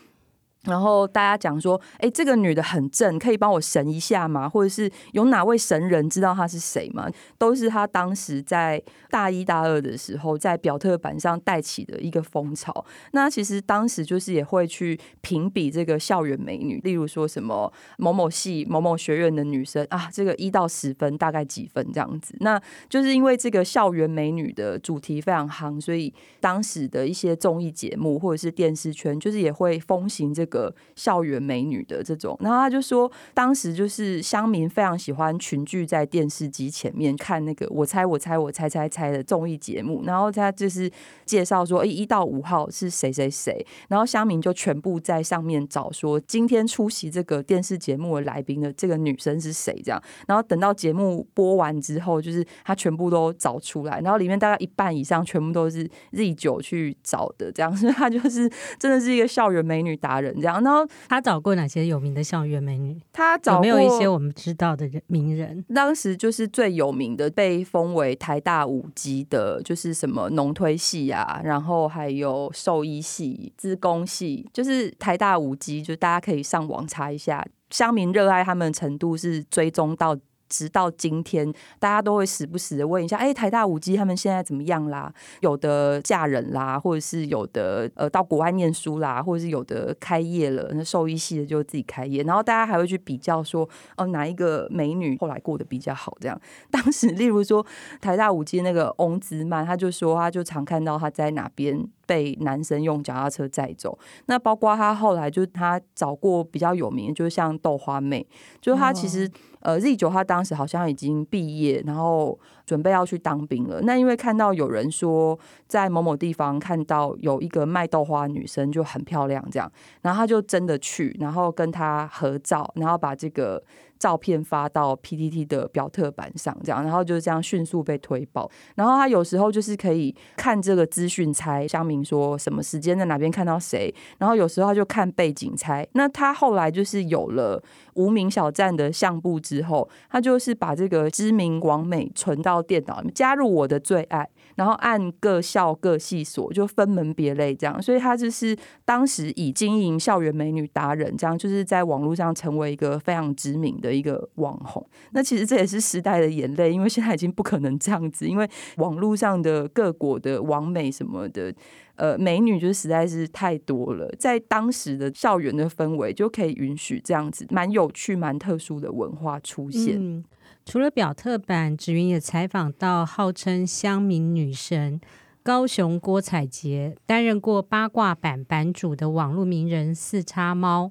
[0.65, 4.49] 然后大家讲说，哎，这个女的很正，可以帮我神一下吗？
[4.49, 7.07] 或者是有哪位神人知道她是谁吗？
[7.37, 12.85] 都是她当时在大一大二的时候在表特版上带起的一个风潮。
[13.13, 22.35] 那其实当时就是也会去评比这个校园美女，例如说什么某某系某某学院的女生啊，这个一到十分大概几分这样子。
[22.41, 30.54] 那就是因为这个校园美女的主题非常夯，所以当时的一些综艺节目或者是电视圈，就是也会风行这个。
[30.55, 40.89] 个校园美女的这种，然后他就说，当时就是乡民非常喜欢群聚在电视机前面看那个我猜我猜我猜猜猜的综艺节目，然后他就是
[41.25, 60.33] 介绍说，哎，一到五号是谁谁谁，然后乡民就全部在上面找说，今天出席这个电视节目的来宾的这个女生是谁这样，然后等到节目播完之后，就是他全部都找出来，然后里面大概一半以上全部都是 Z 九去找的这样，所以他就是真的是一个校园美女达人。
[60.53, 63.01] 然后他找过哪些有名的校园美女？
[63.13, 65.65] 他找过有没有一些我们知道的人名人？
[65.75, 80.17] 当时就是最有名的，被封为台大五级的，就是什么农推系啊，然后还有兽医系、资工系，就是台大五级，就大家可以上网查一下，乡民热爱他们的程度是追踪到。
[80.49, 85.13] 直到今天，大家都会时不时的问一下：“哎、台大五姬他们现在怎么样啦？
[85.41, 90.71] 有的嫁人啦，或者是有的呃到国外念书啦，或者是有的开业了。
[90.75, 96.17] 那兽医系的就自己开业，然后大家还会去比较说，哦，哪一个美女后来过得比较好？
[96.21, 97.65] 这样， 当时例如说
[98.01, 108.27] 台大五姬那个翁姿曼，他就说他就常看到他在哪边。”被男生用脚踏车载走，那包括他后来就是他找过比较有名的，就是像豆花妹，
[108.61, 109.27] 就是他其实
[109.65, 113.81] 呃 Z 九他当时好像已经毕业，然后准备要去当兵了。
[113.83, 119.71] 那因为看到有人说在某某地方看到有一个卖豆花女生就很漂亮，这样，
[120.03, 123.63] 然后他就真的去，然后跟他合照，然后把这个。
[123.97, 128.51] 照片发到 PTT 的表特版上，这样，然后就是这样迅速被推爆。
[128.75, 135.87] 然后他有时候就是可以看这个资讯猜乡民说什么时间在哪边看到谁，然后有时候他就看背景猜。
[135.93, 137.63] 那他后来就是有了
[137.95, 147.81] 无名小站的相簿之后，他就是把这个知名网美存到电脑里面，加入我的最爱，然后按各校各系所就分门别类这样。
[147.81, 148.55] 所以他就是
[148.85, 153.95] 当时以经营校园美女达人这样，就是在网络上成为一个非常知名的。
[153.95, 161.55] 一个网红，那其实这也是时代的眼泪，因为现在已经不可能这样子，因为网络上的各国的网美什么的，
[161.97, 170.25] 呃，美女就实在是太多了，在当时的校园的氛围就可以允许这样子，蛮有趣、蛮特殊的文化出现。
[170.65, 175.01] 除了表特版，芷云也采访到号称乡民女神
[175.43, 180.91] 高雄郭采洁，担任过八卦版版主的网络名人四叉猫。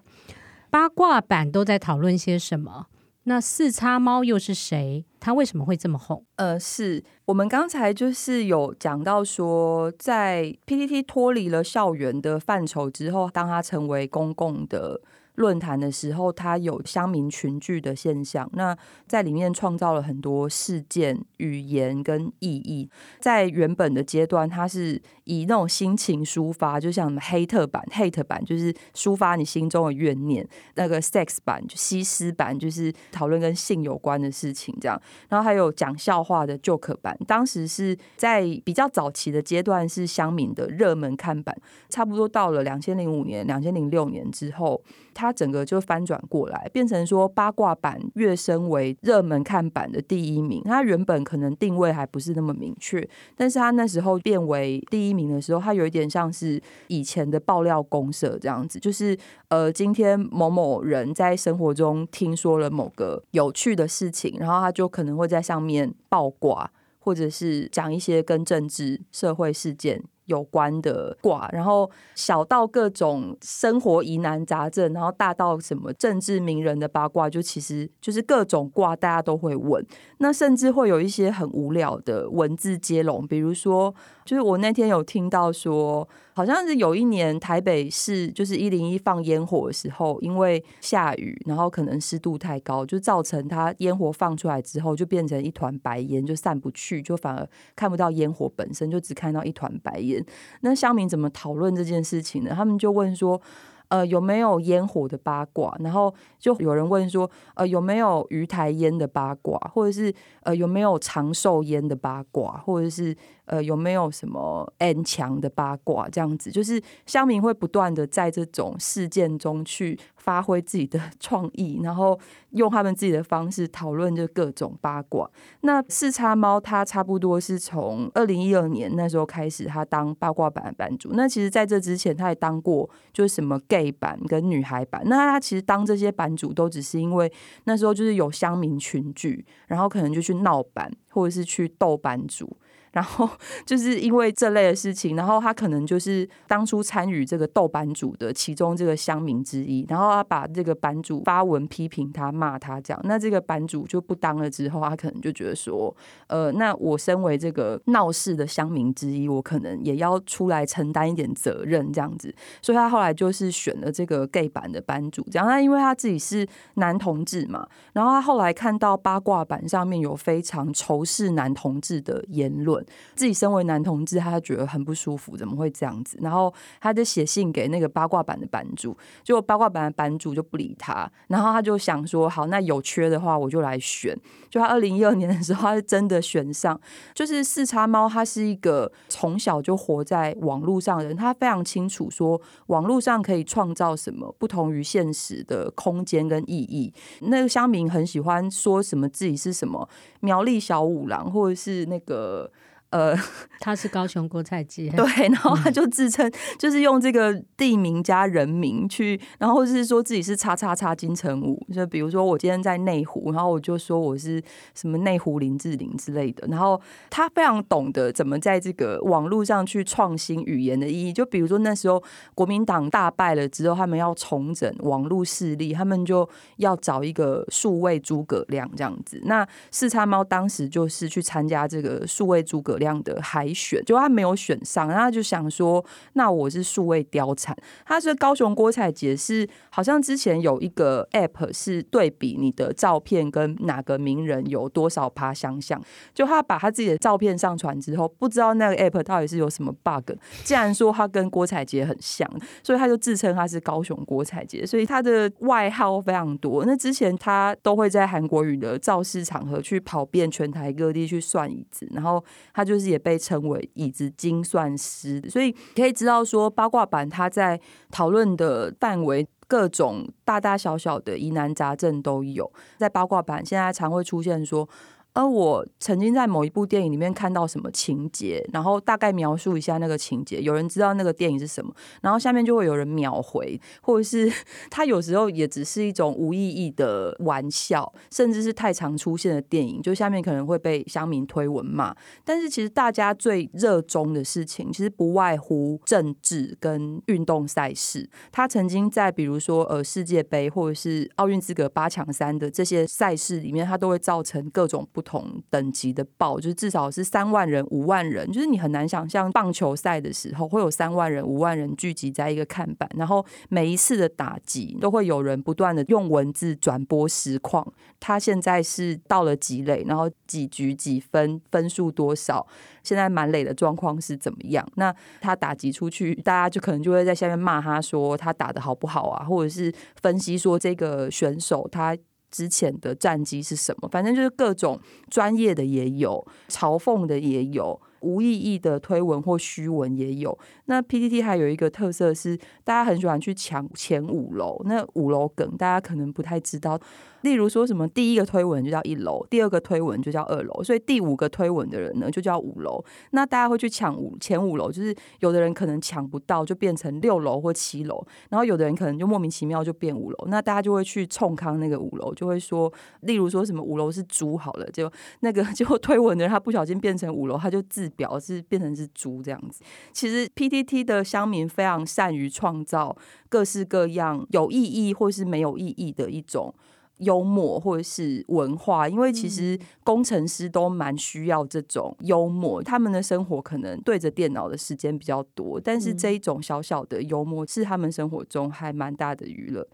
[0.69, 2.87] 八卦版都在讨论些什么？
[3.23, 5.05] 那四叉猫又是谁？
[5.19, 6.25] 它为什么会这么红？
[6.35, 15.01] 呃，是我们刚才就是有讲到说，在 PTT 脱离了校园的范畴之后，当它成为公共的。
[15.35, 22.87] 论坛的时候，它有乡民群聚的现象，那在里面创造了很多事件、语言跟意义。
[23.19, 30.43] 在原本的阶段，它是以那种心情抒发，就像什么黑特版、hate 版，就是抒发你心中的怨念；
[30.75, 35.01] 那个 sex 版、就西施版，就是讨论跟性有关的事情，这样。
[35.29, 41.55] 然后还有讲笑话的 joke 版，当时是在比较早期的阶段，是乡民的热门看板。
[41.89, 44.81] 差不多到了两千零五年、两千零六年之后。
[45.15, 50.59] 它整个就翻转过来，变成说八卦版跃升为热门看板的第一名。
[50.65, 59.17] 它原本可能定位还不是那么明确，但是它那时候变为第一名的时候，它有一点像是以前的爆料公社这样子，就是
[59.49, 70.03] 呃，今天某某人在生活中听说了某个有趣的事情，然后他就可能会在上面爆卦，或者是讲一些跟政治社会事件。
[70.25, 79.85] 有关的卦，然后小到各种生活疑难杂症，然后大到什么政治名人的八卦，就其实就是各种卦，大家都会问。
[80.19, 100.25] 那甚至会有一些很无聊的文字接龙，比如说，就是我那天有听到说，好像是有一年台北市就是一零一放烟火的时候，因为下雨，然后可能湿度太高，就造成它烟火放出来之后就变成一团白烟，就散不去，就反而看不到烟火本身，就只看到一团白烟。
[100.61, 102.51] 那乡民怎么讨论这件事情呢？
[102.53, 103.41] 他们就问说。
[103.89, 105.75] 呃，有没有烟火的八卦？
[105.79, 116.07] 然后就有人问说，呃，有没有鱼台烟的八卦，或者是呃，有没有长寿烟的八卦，或者是呃，有没有什么 N 强的八卦？
[116.09, 122.17] 这样子，就是乡民会不断的在这种事件中去发挥自己的 创意，然后
[122.51, 125.29] 用他们自己的方式讨论就各种八卦。
[125.61, 131.09] 那四叉猫它差不多是从二零一二年那时候开始，他当八卦版的版主。
[131.13, 135.01] 那其实在这之前，他也当过就是什么 gay 版跟女孩版。
[135.05, 137.31] 那他其实当这些版主都只是因为
[137.65, 142.55] 那时候就是有乡民群聚，然后可能就去闹版或者是去斗版主。
[142.93, 143.29] 然后
[143.65, 155.93] 就是因为这类的事情，然后他可能就是当初参与这个斗版主的其中这个乡民之一，然后他把这个版主发文批评他、骂他这样，那这个版主就不当了之后，他可能就觉得说，
[156.27, 165.47] 呃，那我身为这个闹事的乡民之一，我可能也要出来承担一点责任这样子，所以他后来就是选了这个 gay 版的版主，这样。
[165.47, 172.82] 那因为他自己是男同志嘛，然后他后来看到八卦版上面有非常仇视男同志的言论。
[173.15, 176.17] 自己身为男同志，他觉得很不舒服，怎么会这样子？
[176.21, 181.09] 然后他就写信给那个八卦版的版主，结果八卦版的版主就不理他。
[181.27, 184.17] 然后他就想说，好，那有缺的话，我就来选。
[184.49, 186.79] 就他二零一二年的时候，他是真的选上。
[187.13, 196.93] 就是四叉猫，他是一个从小就活在网络上的人，他非常清楚说，网络上可以创造什么不同于现实的空间跟意义。
[197.21, 199.87] 那个乡民很喜欢说什么自己是什么
[200.19, 202.51] 苗栗小五郎，或者是那个。
[202.93, 203.17] 呃，
[203.59, 214.39] 他是高雄郭菜鸡， 对，然后他就自称就是用这个地名加人名去，然后是说自己是叉叉叉金城武，就比如说我今天在内湖，然后我就说我是
[214.75, 216.79] 什么内湖林志玲之类的，然后
[217.09, 222.01] 他非常懂得怎么在这个网络上去创新语言的意义，就比如说那时候
[222.35, 232.82] 国民党大败了之后，他们要重整网络势力，他们就要找一个数位诸葛亮这样子，那四叉猫当时就是去参加这个数位诸葛亮。
[232.83, 237.55] 这样的海选，就他没有选上，然后他就想说，那我是数位貂蝉。
[237.85, 245.81] 他是高雄郭采洁，是好像之前有一个 app 是对比你的照片跟哪个名人有多少趴相像。
[246.13, 250.11] 就他把他自己的照片上传之后，不知道那个 app 到底是有什么 bug，
[250.43, 252.29] 既然说他跟郭采洁很像，
[252.61, 256.65] 所以他就自称他是高雄郭采洁，所以他的外号非常多。
[256.65, 262.21] 那之前他都会在韩国语的造势场合去跑遍全台各地去算椅子，然后
[262.53, 262.72] 他就。
[262.73, 267.59] 就是也被称为椅子精算师，所以可以知道说八卦板它在
[267.91, 272.51] 讨论的范围，各种大大小小的疑难杂症都有。
[272.77, 274.67] 在八卦板现在常会出现说。
[275.13, 284.31] 而我曾经在某一部电影里面看到什么情节，然后大概描述一下那个情节，有人知道那个电影是什么，然后下面就会有人秒回，或者是
[284.71, 291.95] 他有时候也只是一种无意义的玩笑，甚至是太常出现的电影，就下面可能会被乡民推文骂。
[292.25, 298.09] 但是其实大家最热衷的事情，其实不外乎政治跟运动赛事。
[298.31, 305.02] 他曾经在比如说呃世界杯或者是奥运资格八强三的这些赛事里面，他都会造成各种不。
[305.03, 317.71] 同等级的爆，就是至少是三万人、五万人，就是你很难想象棒球赛的时候会有三万人、五万人聚集在一个看板，然后每一次的打击都会有人不断的用文字转播实况。
[317.99, 322.47] 他现在是到了几垒，然后几局几分，分数多少？
[322.81, 324.67] 现在满垒的状况是怎么样？
[324.75, 331.95] 那他打击出去，大家就可能就会在下面骂他说他打得好不好啊，或者是分析说这个选手他。
[332.33, 333.87] 之前的战绩是什么？
[333.87, 340.37] 反正就是各种专业的也有，嘲讽的也有，无意义的推文或虚文也有。
[340.65, 344.61] 那 PTT 还有一个特色是，大家很喜欢去抢前五楼。
[344.65, 346.79] 那五楼梗大家可能不太知道。
[347.21, 352.83] 例如说什么第一个推文就叫一楼，第二个推文就叫二楼，所以第五个推文的人呢就叫五楼。
[353.11, 360.27] 那大家会去抢五前五楼，就是有的人可能抢不到，就变成六楼或七楼，然后有的人可能就莫名其妙就变五楼。
[360.27, 364.91] 那大家就会去冲康那个五楼，就会说，例如说什么五楼是猪好了，就
[365.21, 369.63] 那个 就推文的人他不小心变成五楼，他就自表是变成是猪这样子。
[369.91, 372.95] 其实 PTT 的乡民非常善于创造
[373.29, 376.53] 各式各样有意义或是没有意义的一种。
[376.99, 389.67] 幽默或者是文化，因为其实工程师都蛮需要这种幽默，他们的生活可能对着电脑的时间比较多，但是这一种小小的幽默是他们生活中还蛮大的娱乐。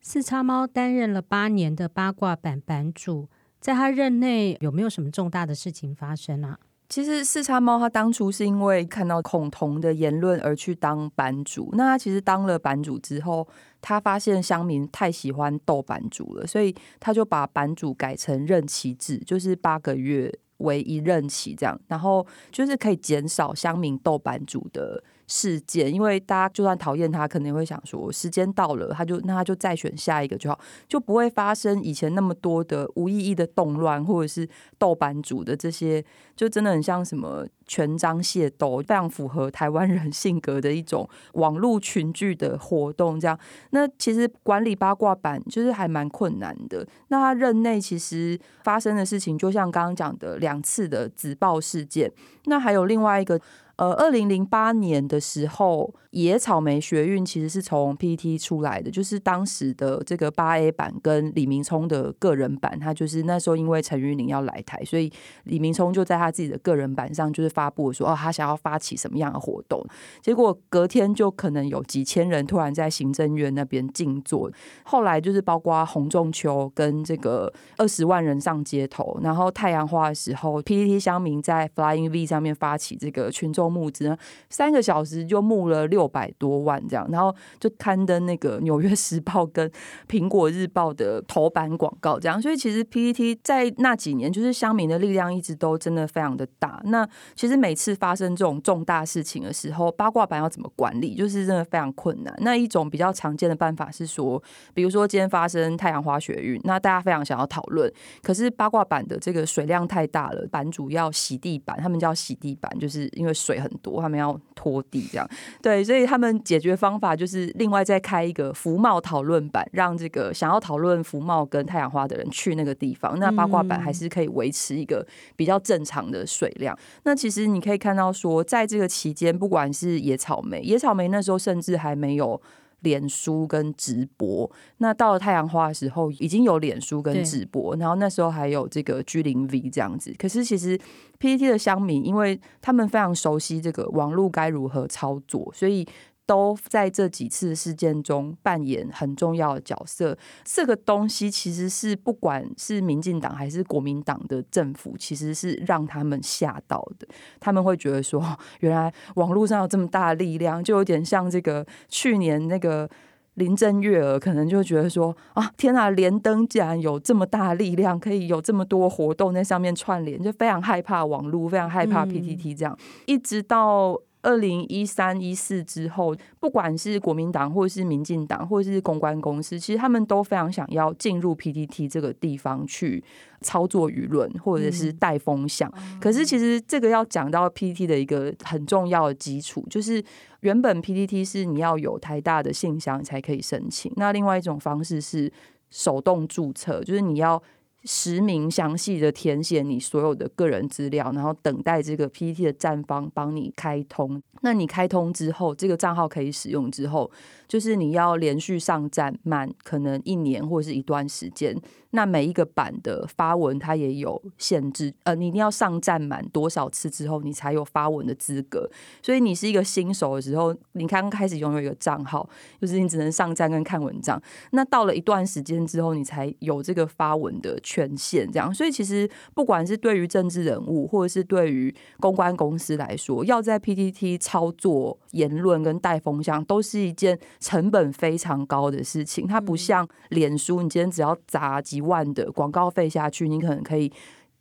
[0.00, 3.28] 四叉猫担任了八年的八卦版版主，
[3.60, 6.58] 在他任内有没有什么重大的事情发生啊？
[6.92, 11.70] 其实四叉猫它当初是因为看到孔同的言论而去当版主。
[11.72, 13.48] 那他其实当了版主之后，
[13.80, 30.58] 他发现乡民太喜欢斗版主了，所以他就把版主改成任期制，就是八个月为一任期这样，然后就是可以减少乡民斗版主的事件，因为大家就算讨厌他，可能也会想说，时间到了，他就那他就再选下一个就好，
[30.88, 34.48] 就不会发生以前那么多的无意义的动乱，或者是
[34.78, 36.04] 斗版主的这些，
[36.36, 43.18] 就真的很像什么权章械斗，非常符合台湾人性格的一种网络群聚的活动。
[43.18, 43.38] 这样，
[43.70, 46.86] 那其实管理八卦版就是还蛮困难的。
[47.08, 52.12] 那他任内其实发生的事情，就像刚刚讲的两次的紫爆事件，
[52.44, 53.40] 那还有另外一个。
[53.82, 65.12] 呃，二零零八年的时候，野草莓学运其实是从 PTT 出来的，就是当时的这个八 A 版跟李明聪的个人版，他就是那时候因为陈玉玲要来台，所以
[65.46, 69.84] 李明聪就在他自己的个人版上就是发布说，哦，他想要发起什么样的活动，
[70.20, 74.48] 结果隔天就可能有几千人突然在行政院那边静坐，
[74.84, 83.71] 后来就是包括洪仲丘跟这个二十万人上街头，然后太阳花的时候，PPT 乡民在 Flying V 上面发起这个群众。
[83.72, 84.16] 募资呢，
[84.50, 89.68] 三个小时就募了六百多万这样，然后就刊登那个《纽约时报》 跟
[90.08, 96.80] 《苹果日报》的头版广告这样，所以其实 PPT 在那几年就是乡民的力量一直都真的非常的大。
[96.84, 102.34] 那其实每次发生这种重大事情的时候，八卦版要怎么管理，就是真的非常困难。
[102.40, 104.42] 那一种比较常见的办法是说，
[104.74, 107.90] 比如说今天发生太阳花学运，那大家非常想要讨论，
[108.22, 113.51] 可是八卦版的这个水量太大了，版主要洗地板，他们叫洗地板，就是因为水。
[113.58, 115.28] 很多，他们要拖地这样，
[115.60, 126.76] 对，所以他们解决方法就是另外再开一个福茂讨论版，让这个想要讨论福茂跟太阳花的人去那个地方，那八卦版还是可以维持一个比较正常的水量。
[127.04, 132.40] 那其实你可以看到说，在这个期间，不管是野草莓，野草莓那时候甚至还没有。
[132.82, 140.14] 脸书跟直播，那到了太阳花的时候，已经有脸书跟直播，然后那时候还有这个 G 零 V 这样子。
[140.18, 140.78] 可是其实
[141.18, 145.86] PPT 的乡民，因为他们非常熟悉这个网络该如何操作，所以。
[146.24, 150.16] 都在这几次事件中扮演很重要的角色。
[150.44, 157.06] 这个东西其实是不管是民进党还是国民党的政府，其实是让他们吓到的。
[157.40, 158.24] 他们会觉得说，
[158.60, 162.88] 原来网络上有这么大的力量，就有点像这个去年那个
[163.34, 174.00] 林郑月娥，可能就觉得说啊，天啊，连登竟然有这么大的力量，可以有这么多活动在上面串联，就非常害怕网络，非常害怕 PTT 这样，嗯、一直到。
[174.22, 183.02] 二零一三一四之后，不管是国民党或是民进党或是公关公司，其实他们都非常想要进入 PTT 这个地方去
[183.40, 185.68] 操作舆论或者是带风向。
[185.76, 190.02] 嗯、可是，其实这个要讲到 PTT 的一个很重要的基础，就是
[190.40, 193.92] 原本 PTT 是你要有台大的信箱才可以申请。
[193.96, 195.32] 那另外一种方式是
[195.70, 197.42] 手动注册，就是你要。
[197.84, 204.22] 实名详细的填写你所有的个人资料，然后等待这个 PPT 的站方帮你开通。
[204.42, 207.10] 那你开通之后，这个账号可以使用之后，
[207.46, 211.56] 就是你要连续上站满可能一年或者是一段时间。
[211.94, 218.66] 那每一个版的发文它也有限制，呃，你一定要上站满多少次之后，你才有发文的资格。
[219.02, 222.26] 所以你是一个新手的时候，你刚刚开始拥有一个账号，
[222.58, 224.20] 就是你只能上站跟看文章。
[224.52, 228.26] 那到了一段时间之后，你才有这个发文的权限。
[228.32, 239.26] 这样，所以其实不管是对于政治人物，或者是对于公关公司来说，要在 PTT 操作言论跟带风向，都是一件成本非常高的事情。
[239.26, 243.92] 它不像脸书，你今天只要砸几万的广告费下去，你可能可以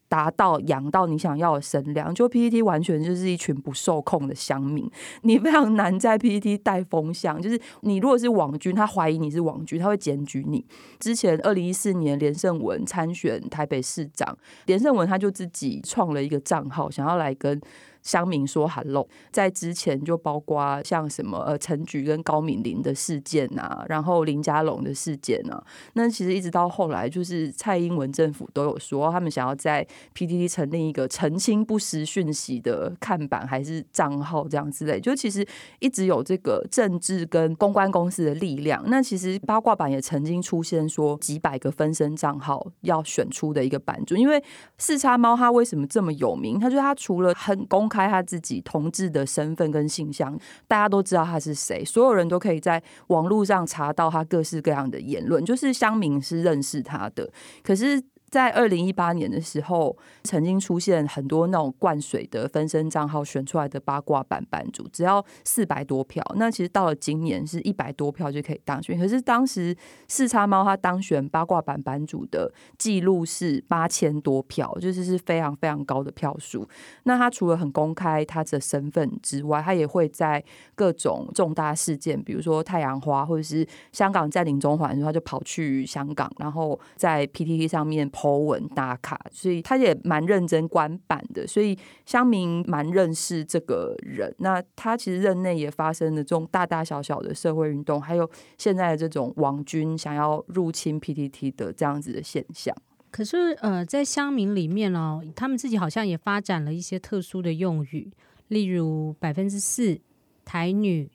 [0.07, 2.13] 达到养到你想要的声量。
[2.13, 4.89] 就 PPT 完全就是一群不受控的乡民，
[5.23, 7.41] 你非常难在 PPT 带风向。
[7.41, 10.63] 就是你如果是网军，他怀疑你是网军，他会检举你。
[10.99, 14.37] 之前二零一四年连胜文参选台北市长，
[14.67, 17.59] 连胜文他就自己创了一个账号，想要来跟。
[18.03, 29.85] 乡民说 “hello”，在之前就包括像什么呃陈菊跟高敏玲的事件啊，然后林佳龙的事件啊，那其实一直到后来，就是蔡英文政府都有说，他们想要在
[30.15, 35.45] PTT 成立一个澄清不实讯息的看板还是账号这样之类，就其实
[35.79, 38.83] 一直有这个政治跟公关公司的力量。
[38.87, 44.43] 那其实八卦版也曾经出现说几百个分身账号要选出的一个版主，因为
[44.77, 46.59] 四叉猫它为什么这么有名？
[46.59, 57.29] 它就是它除了很公开他自己同志的身份跟形象，大家都知道他是谁，所有人都可以在网络上查到他各式各样的言论，就是乡民是认识他的。
[57.61, 66.23] 可是在二零一八年的时候，曾经出现很多那种灌水的分身账号选出来的八卦版版主，只要四百多票。
[66.37, 68.97] 那其实到了今年是一百多票就可以当选。
[68.97, 69.75] 可是当时
[70.07, 76.65] 四叉猫他当选八卦版版主的记录是八千多票，就是是非常非常高的票数。
[77.03, 80.41] 那他除了很公开他的身份之外，他也会在
[80.73, 88.09] 各种重大事件，比如说太阳花或者是香港占领中环的时候，他就跑去香港，然后在 PTT 上面。
[88.21, 94.31] Po 文打卡，所以他也蛮认真管版的，所以乡民蛮认识这个人。
[94.37, 102.75] 那他其实任内也发生了这种大大小小的社会运动，还有现在的这种网军想要入侵 PTT 的这样子的现象。
[103.09, 108.11] 可是呃，在乡民里面哦，他们自己好像也发展了一些特殊的用语，
[108.49, 109.99] 例如百分之四、
[110.45, 111.09] 台女、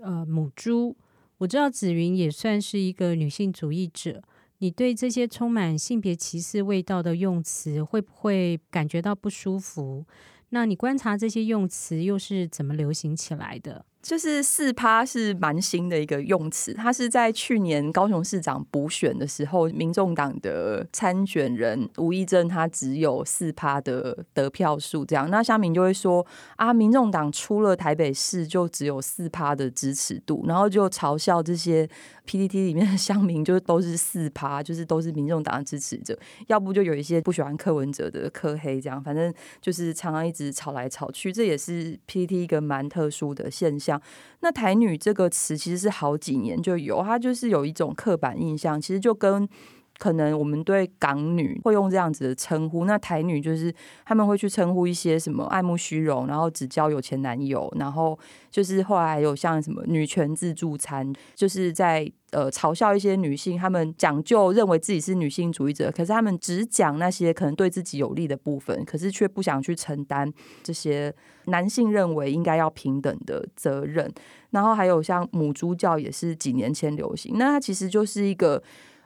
[0.00, 0.94] 呃母猪。
[1.38, 4.22] 我知道紫云也算是一个女性主义者。
[4.62, 10.04] 你对这些充满性别歧视味道的用词会不会感觉到不舒服？
[10.50, 13.84] 那你观察这些用词又是怎么流行起来的？
[14.00, 31.88] 就是四趴是蛮新的一个用词，它是在去年高雄市长补选的时候，民众党的参选人吴益政他只有四趴的得票数，这样，那乡民就会说啊，民众党出了台北市就只有四趴的支持度，然后就嘲笑这些
[32.24, 44.00] PPT 里面的 乡民，就是都是四趴，就是都是民众党的支持者，要不就有一些不喜欢柯文哲的柯黑，这样，反正就是常常一直吵来吵去，这也是 PPT 一个蛮特殊的现象。
[44.40, 49.48] 那台女这个词其实是好几年就有，它就是有一种刻板印象，其实就跟
[50.02, 53.72] 可能我们对港女会用这样子的称呼，那台女就是
[54.04, 58.18] 他们会去称呼一些什么爱慕虚荣，然后只交有钱男友，然后
[58.50, 62.10] 就是后来还有像什么女权自助餐，就是在。
[62.32, 70.32] 呃，嘲笑一些女性，她们讲究认为自己是女性主义者，可是她们只讲那些可能对自己有利的部分，可是却不想去承担
[70.62, 74.10] 这些男性认为应该要平等的责任。
[74.48, 78.62] 然后还有像母猪教也是几年前流行，那它其实就是一个。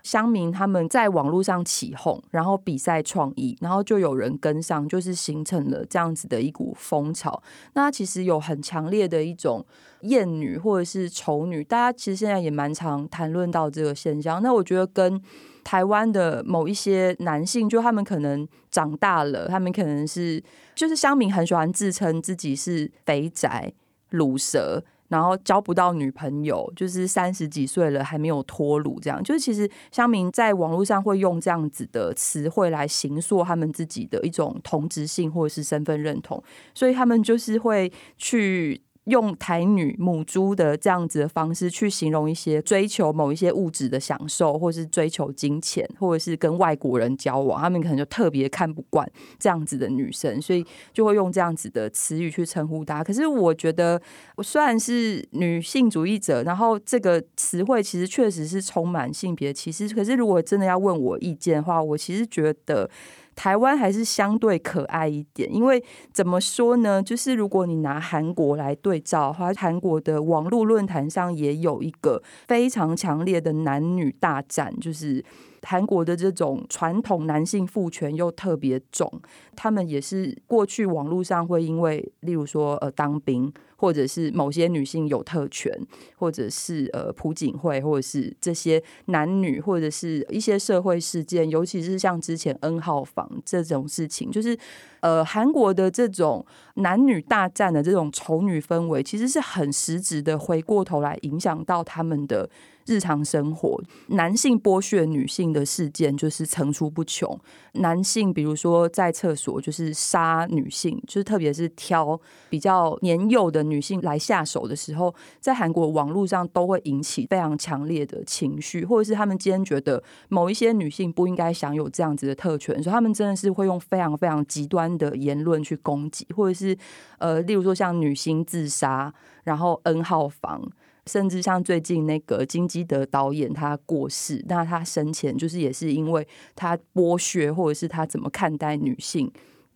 [0.07, 7.43] 乡民他们在网络上起哄，然后比赛创意，然后就有人跟上，就是形成了这样子的一股风潮。
[7.73, 9.67] 那其实有很强烈的一种
[10.03, 14.41] 厌女或者是丑女，大家其实现在也蛮常谈论到这个现象。
[14.41, 15.21] 那我觉得跟
[15.65, 20.41] 台湾的某一些男性，就他们可能长大了，他们可能是
[20.77, 23.73] 就是乡民很喜欢自称自己是肥宅、
[24.13, 24.85] 卤蛇。
[25.09, 36.43] 然后交不到女朋友，就是三十几岁了还没有脱乳，这样就是其实乡民在网络上会用这样子的词汇来形塑他们自己的一种同质性或者是身份认同，
[36.75, 38.86] 所以他们就是会去。
[39.07, 53.05] 用台女母猪的这样子的方式去形容一些追求某一些物质的享受，或是追求金钱，或者是跟外国人交往，他们可能就特别看不惯这样子的女生，所以就会用这样子的词语去称呼她。
[53.05, 54.01] 可是我觉得，
[54.37, 59.89] 我虽然是女性主义者，然后这个词汇其实确实是充满性别歧视。
[59.89, 62.91] 可是如果真的要问我意见的话，我其实觉得。
[63.37, 65.81] 台湾还是相对可爱一点，因为
[66.13, 67.01] 怎么说呢？
[67.01, 75.25] 就是如果你拿韩国来对照的话，韩国的网络论坛上也有一个非常强烈的男女大战，就是。
[75.63, 79.11] 韩国的这种传统男性父权又特别重，
[79.55, 85.73] 他们也是过去网络上会因为，例如说呃当兵，或者是某些女性有特权，
[86.17, 94.57] 或者是呃朴槿惠，或者是这些男女，或者是一些社会事件，尤其是像之前 N 号房这种事情，就是
[95.01, 96.45] 呃韩国的这种
[96.77, 102.49] 男女大战的这种丑女氛围，其实是很实质的，回过头来影响到他们的。
[102.89, 107.37] 日常生活，男性剥削女性的事件就是层出不穷。
[107.73, 112.17] 男性比如说在厕所就是杀女性，就是特别是挑
[112.49, 126.79] 比较年幼的女性来下手的时候，在韩国网络上都会引起非常强烈的情绪，或者是他们今天觉得某一些女性不应该享有这样子的特权，所以他们真的是会用非常非常极端的言论去攻击，或者是是
[127.19, 129.13] 呃，例如说像女星自杀，
[129.45, 130.71] 然后 N 号房。
[131.09, 139.31] 甚至像最近那个金基德导演他过世，那他生前就是也是因为他剥削或者是他怎么看待女性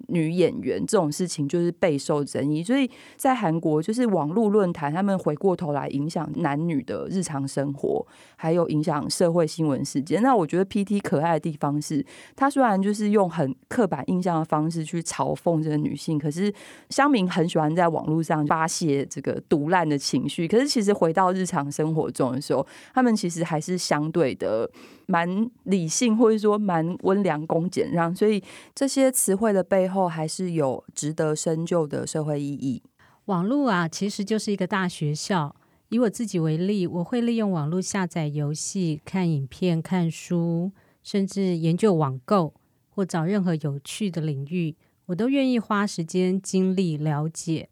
[0.08, 10.22] 女演员这种事情就是备受争议，所以在韩国就是网络论坛，他们回过头来影响男女的日常生活，还有影响社会新闻事件。
[10.22, 12.04] 那我觉得 PT 可爱的地方是，
[12.36, 16.52] 他虽然就是用很刻板印象的方式去嘲讽这个女性，可是
[16.88, 20.46] 乡民很喜欢在网络上发泄这个毒烂的情绪。
[20.48, 24.70] 可是其实回到日常生活中的时候，他们其实还是相对的
[25.06, 28.14] 蛮理性，或者说蛮温良恭俭让。
[28.14, 28.42] 所以
[28.74, 30.08] 这些词汇的背后后。
[30.08, 32.82] 还是有值得深究的社会意义。
[33.26, 35.54] 网络啊，其实就是一个大学校。
[35.90, 40.70] 以我自己为例，我会利用网络下载游戏、看影片、看书，
[41.02, 42.54] 甚至研究网购
[42.88, 44.76] 或找任何有趣的领域，
[45.06, 47.68] 我都愿意花时间精力了解。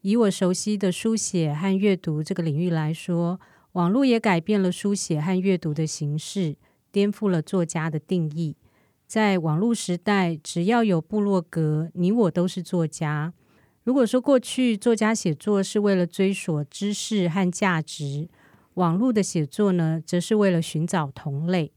[0.00, 3.38] 以我熟悉的书写和阅读这个领域来说，
[3.72, 6.56] 网络也改变了书写和阅读的形式，
[6.90, 8.56] 颠覆了作家的定义。
[9.12, 13.34] 在网络时代，只要有部落格，你我都是作家。
[13.84, 18.30] 如果说过去作家写作是为了追索知识和价值，
[18.72, 21.74] 网络的写作呢，则是为了寻找同类。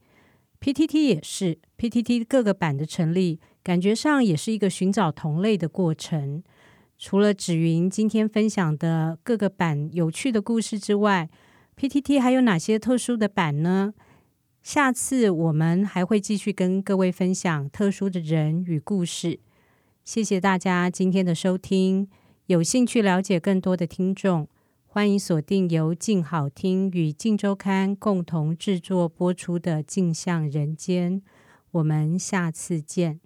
[0.61, 6.41] PTT 也是，PTT 各个版的成立，感觉上也是一个寻找同类的过程。
[6.97, 11.29] 除了芷云今天分享的各个版有趣的故事之外
[11.75, 13.93] ，PTT 还有哪些特殊的版呢？
[14.65, 19.39] 下次我们还会继续跟各位分享特殊的人与故事。
[20.03, 22.09] 谢谢大家今天的收听。
[22.47, 24.47] 有兴趣了解更多的听众，
[24.87, 31.21] 欢迎锁定由静好听与静周刊共同制作播出的《镜像人间》。
[31.69, 33.19] 我们下次见。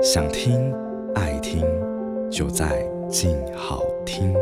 [0.00, 0.72] 想听
[1.14, 1.62] 爱听，
[2.30, 4.34] 就在静好听。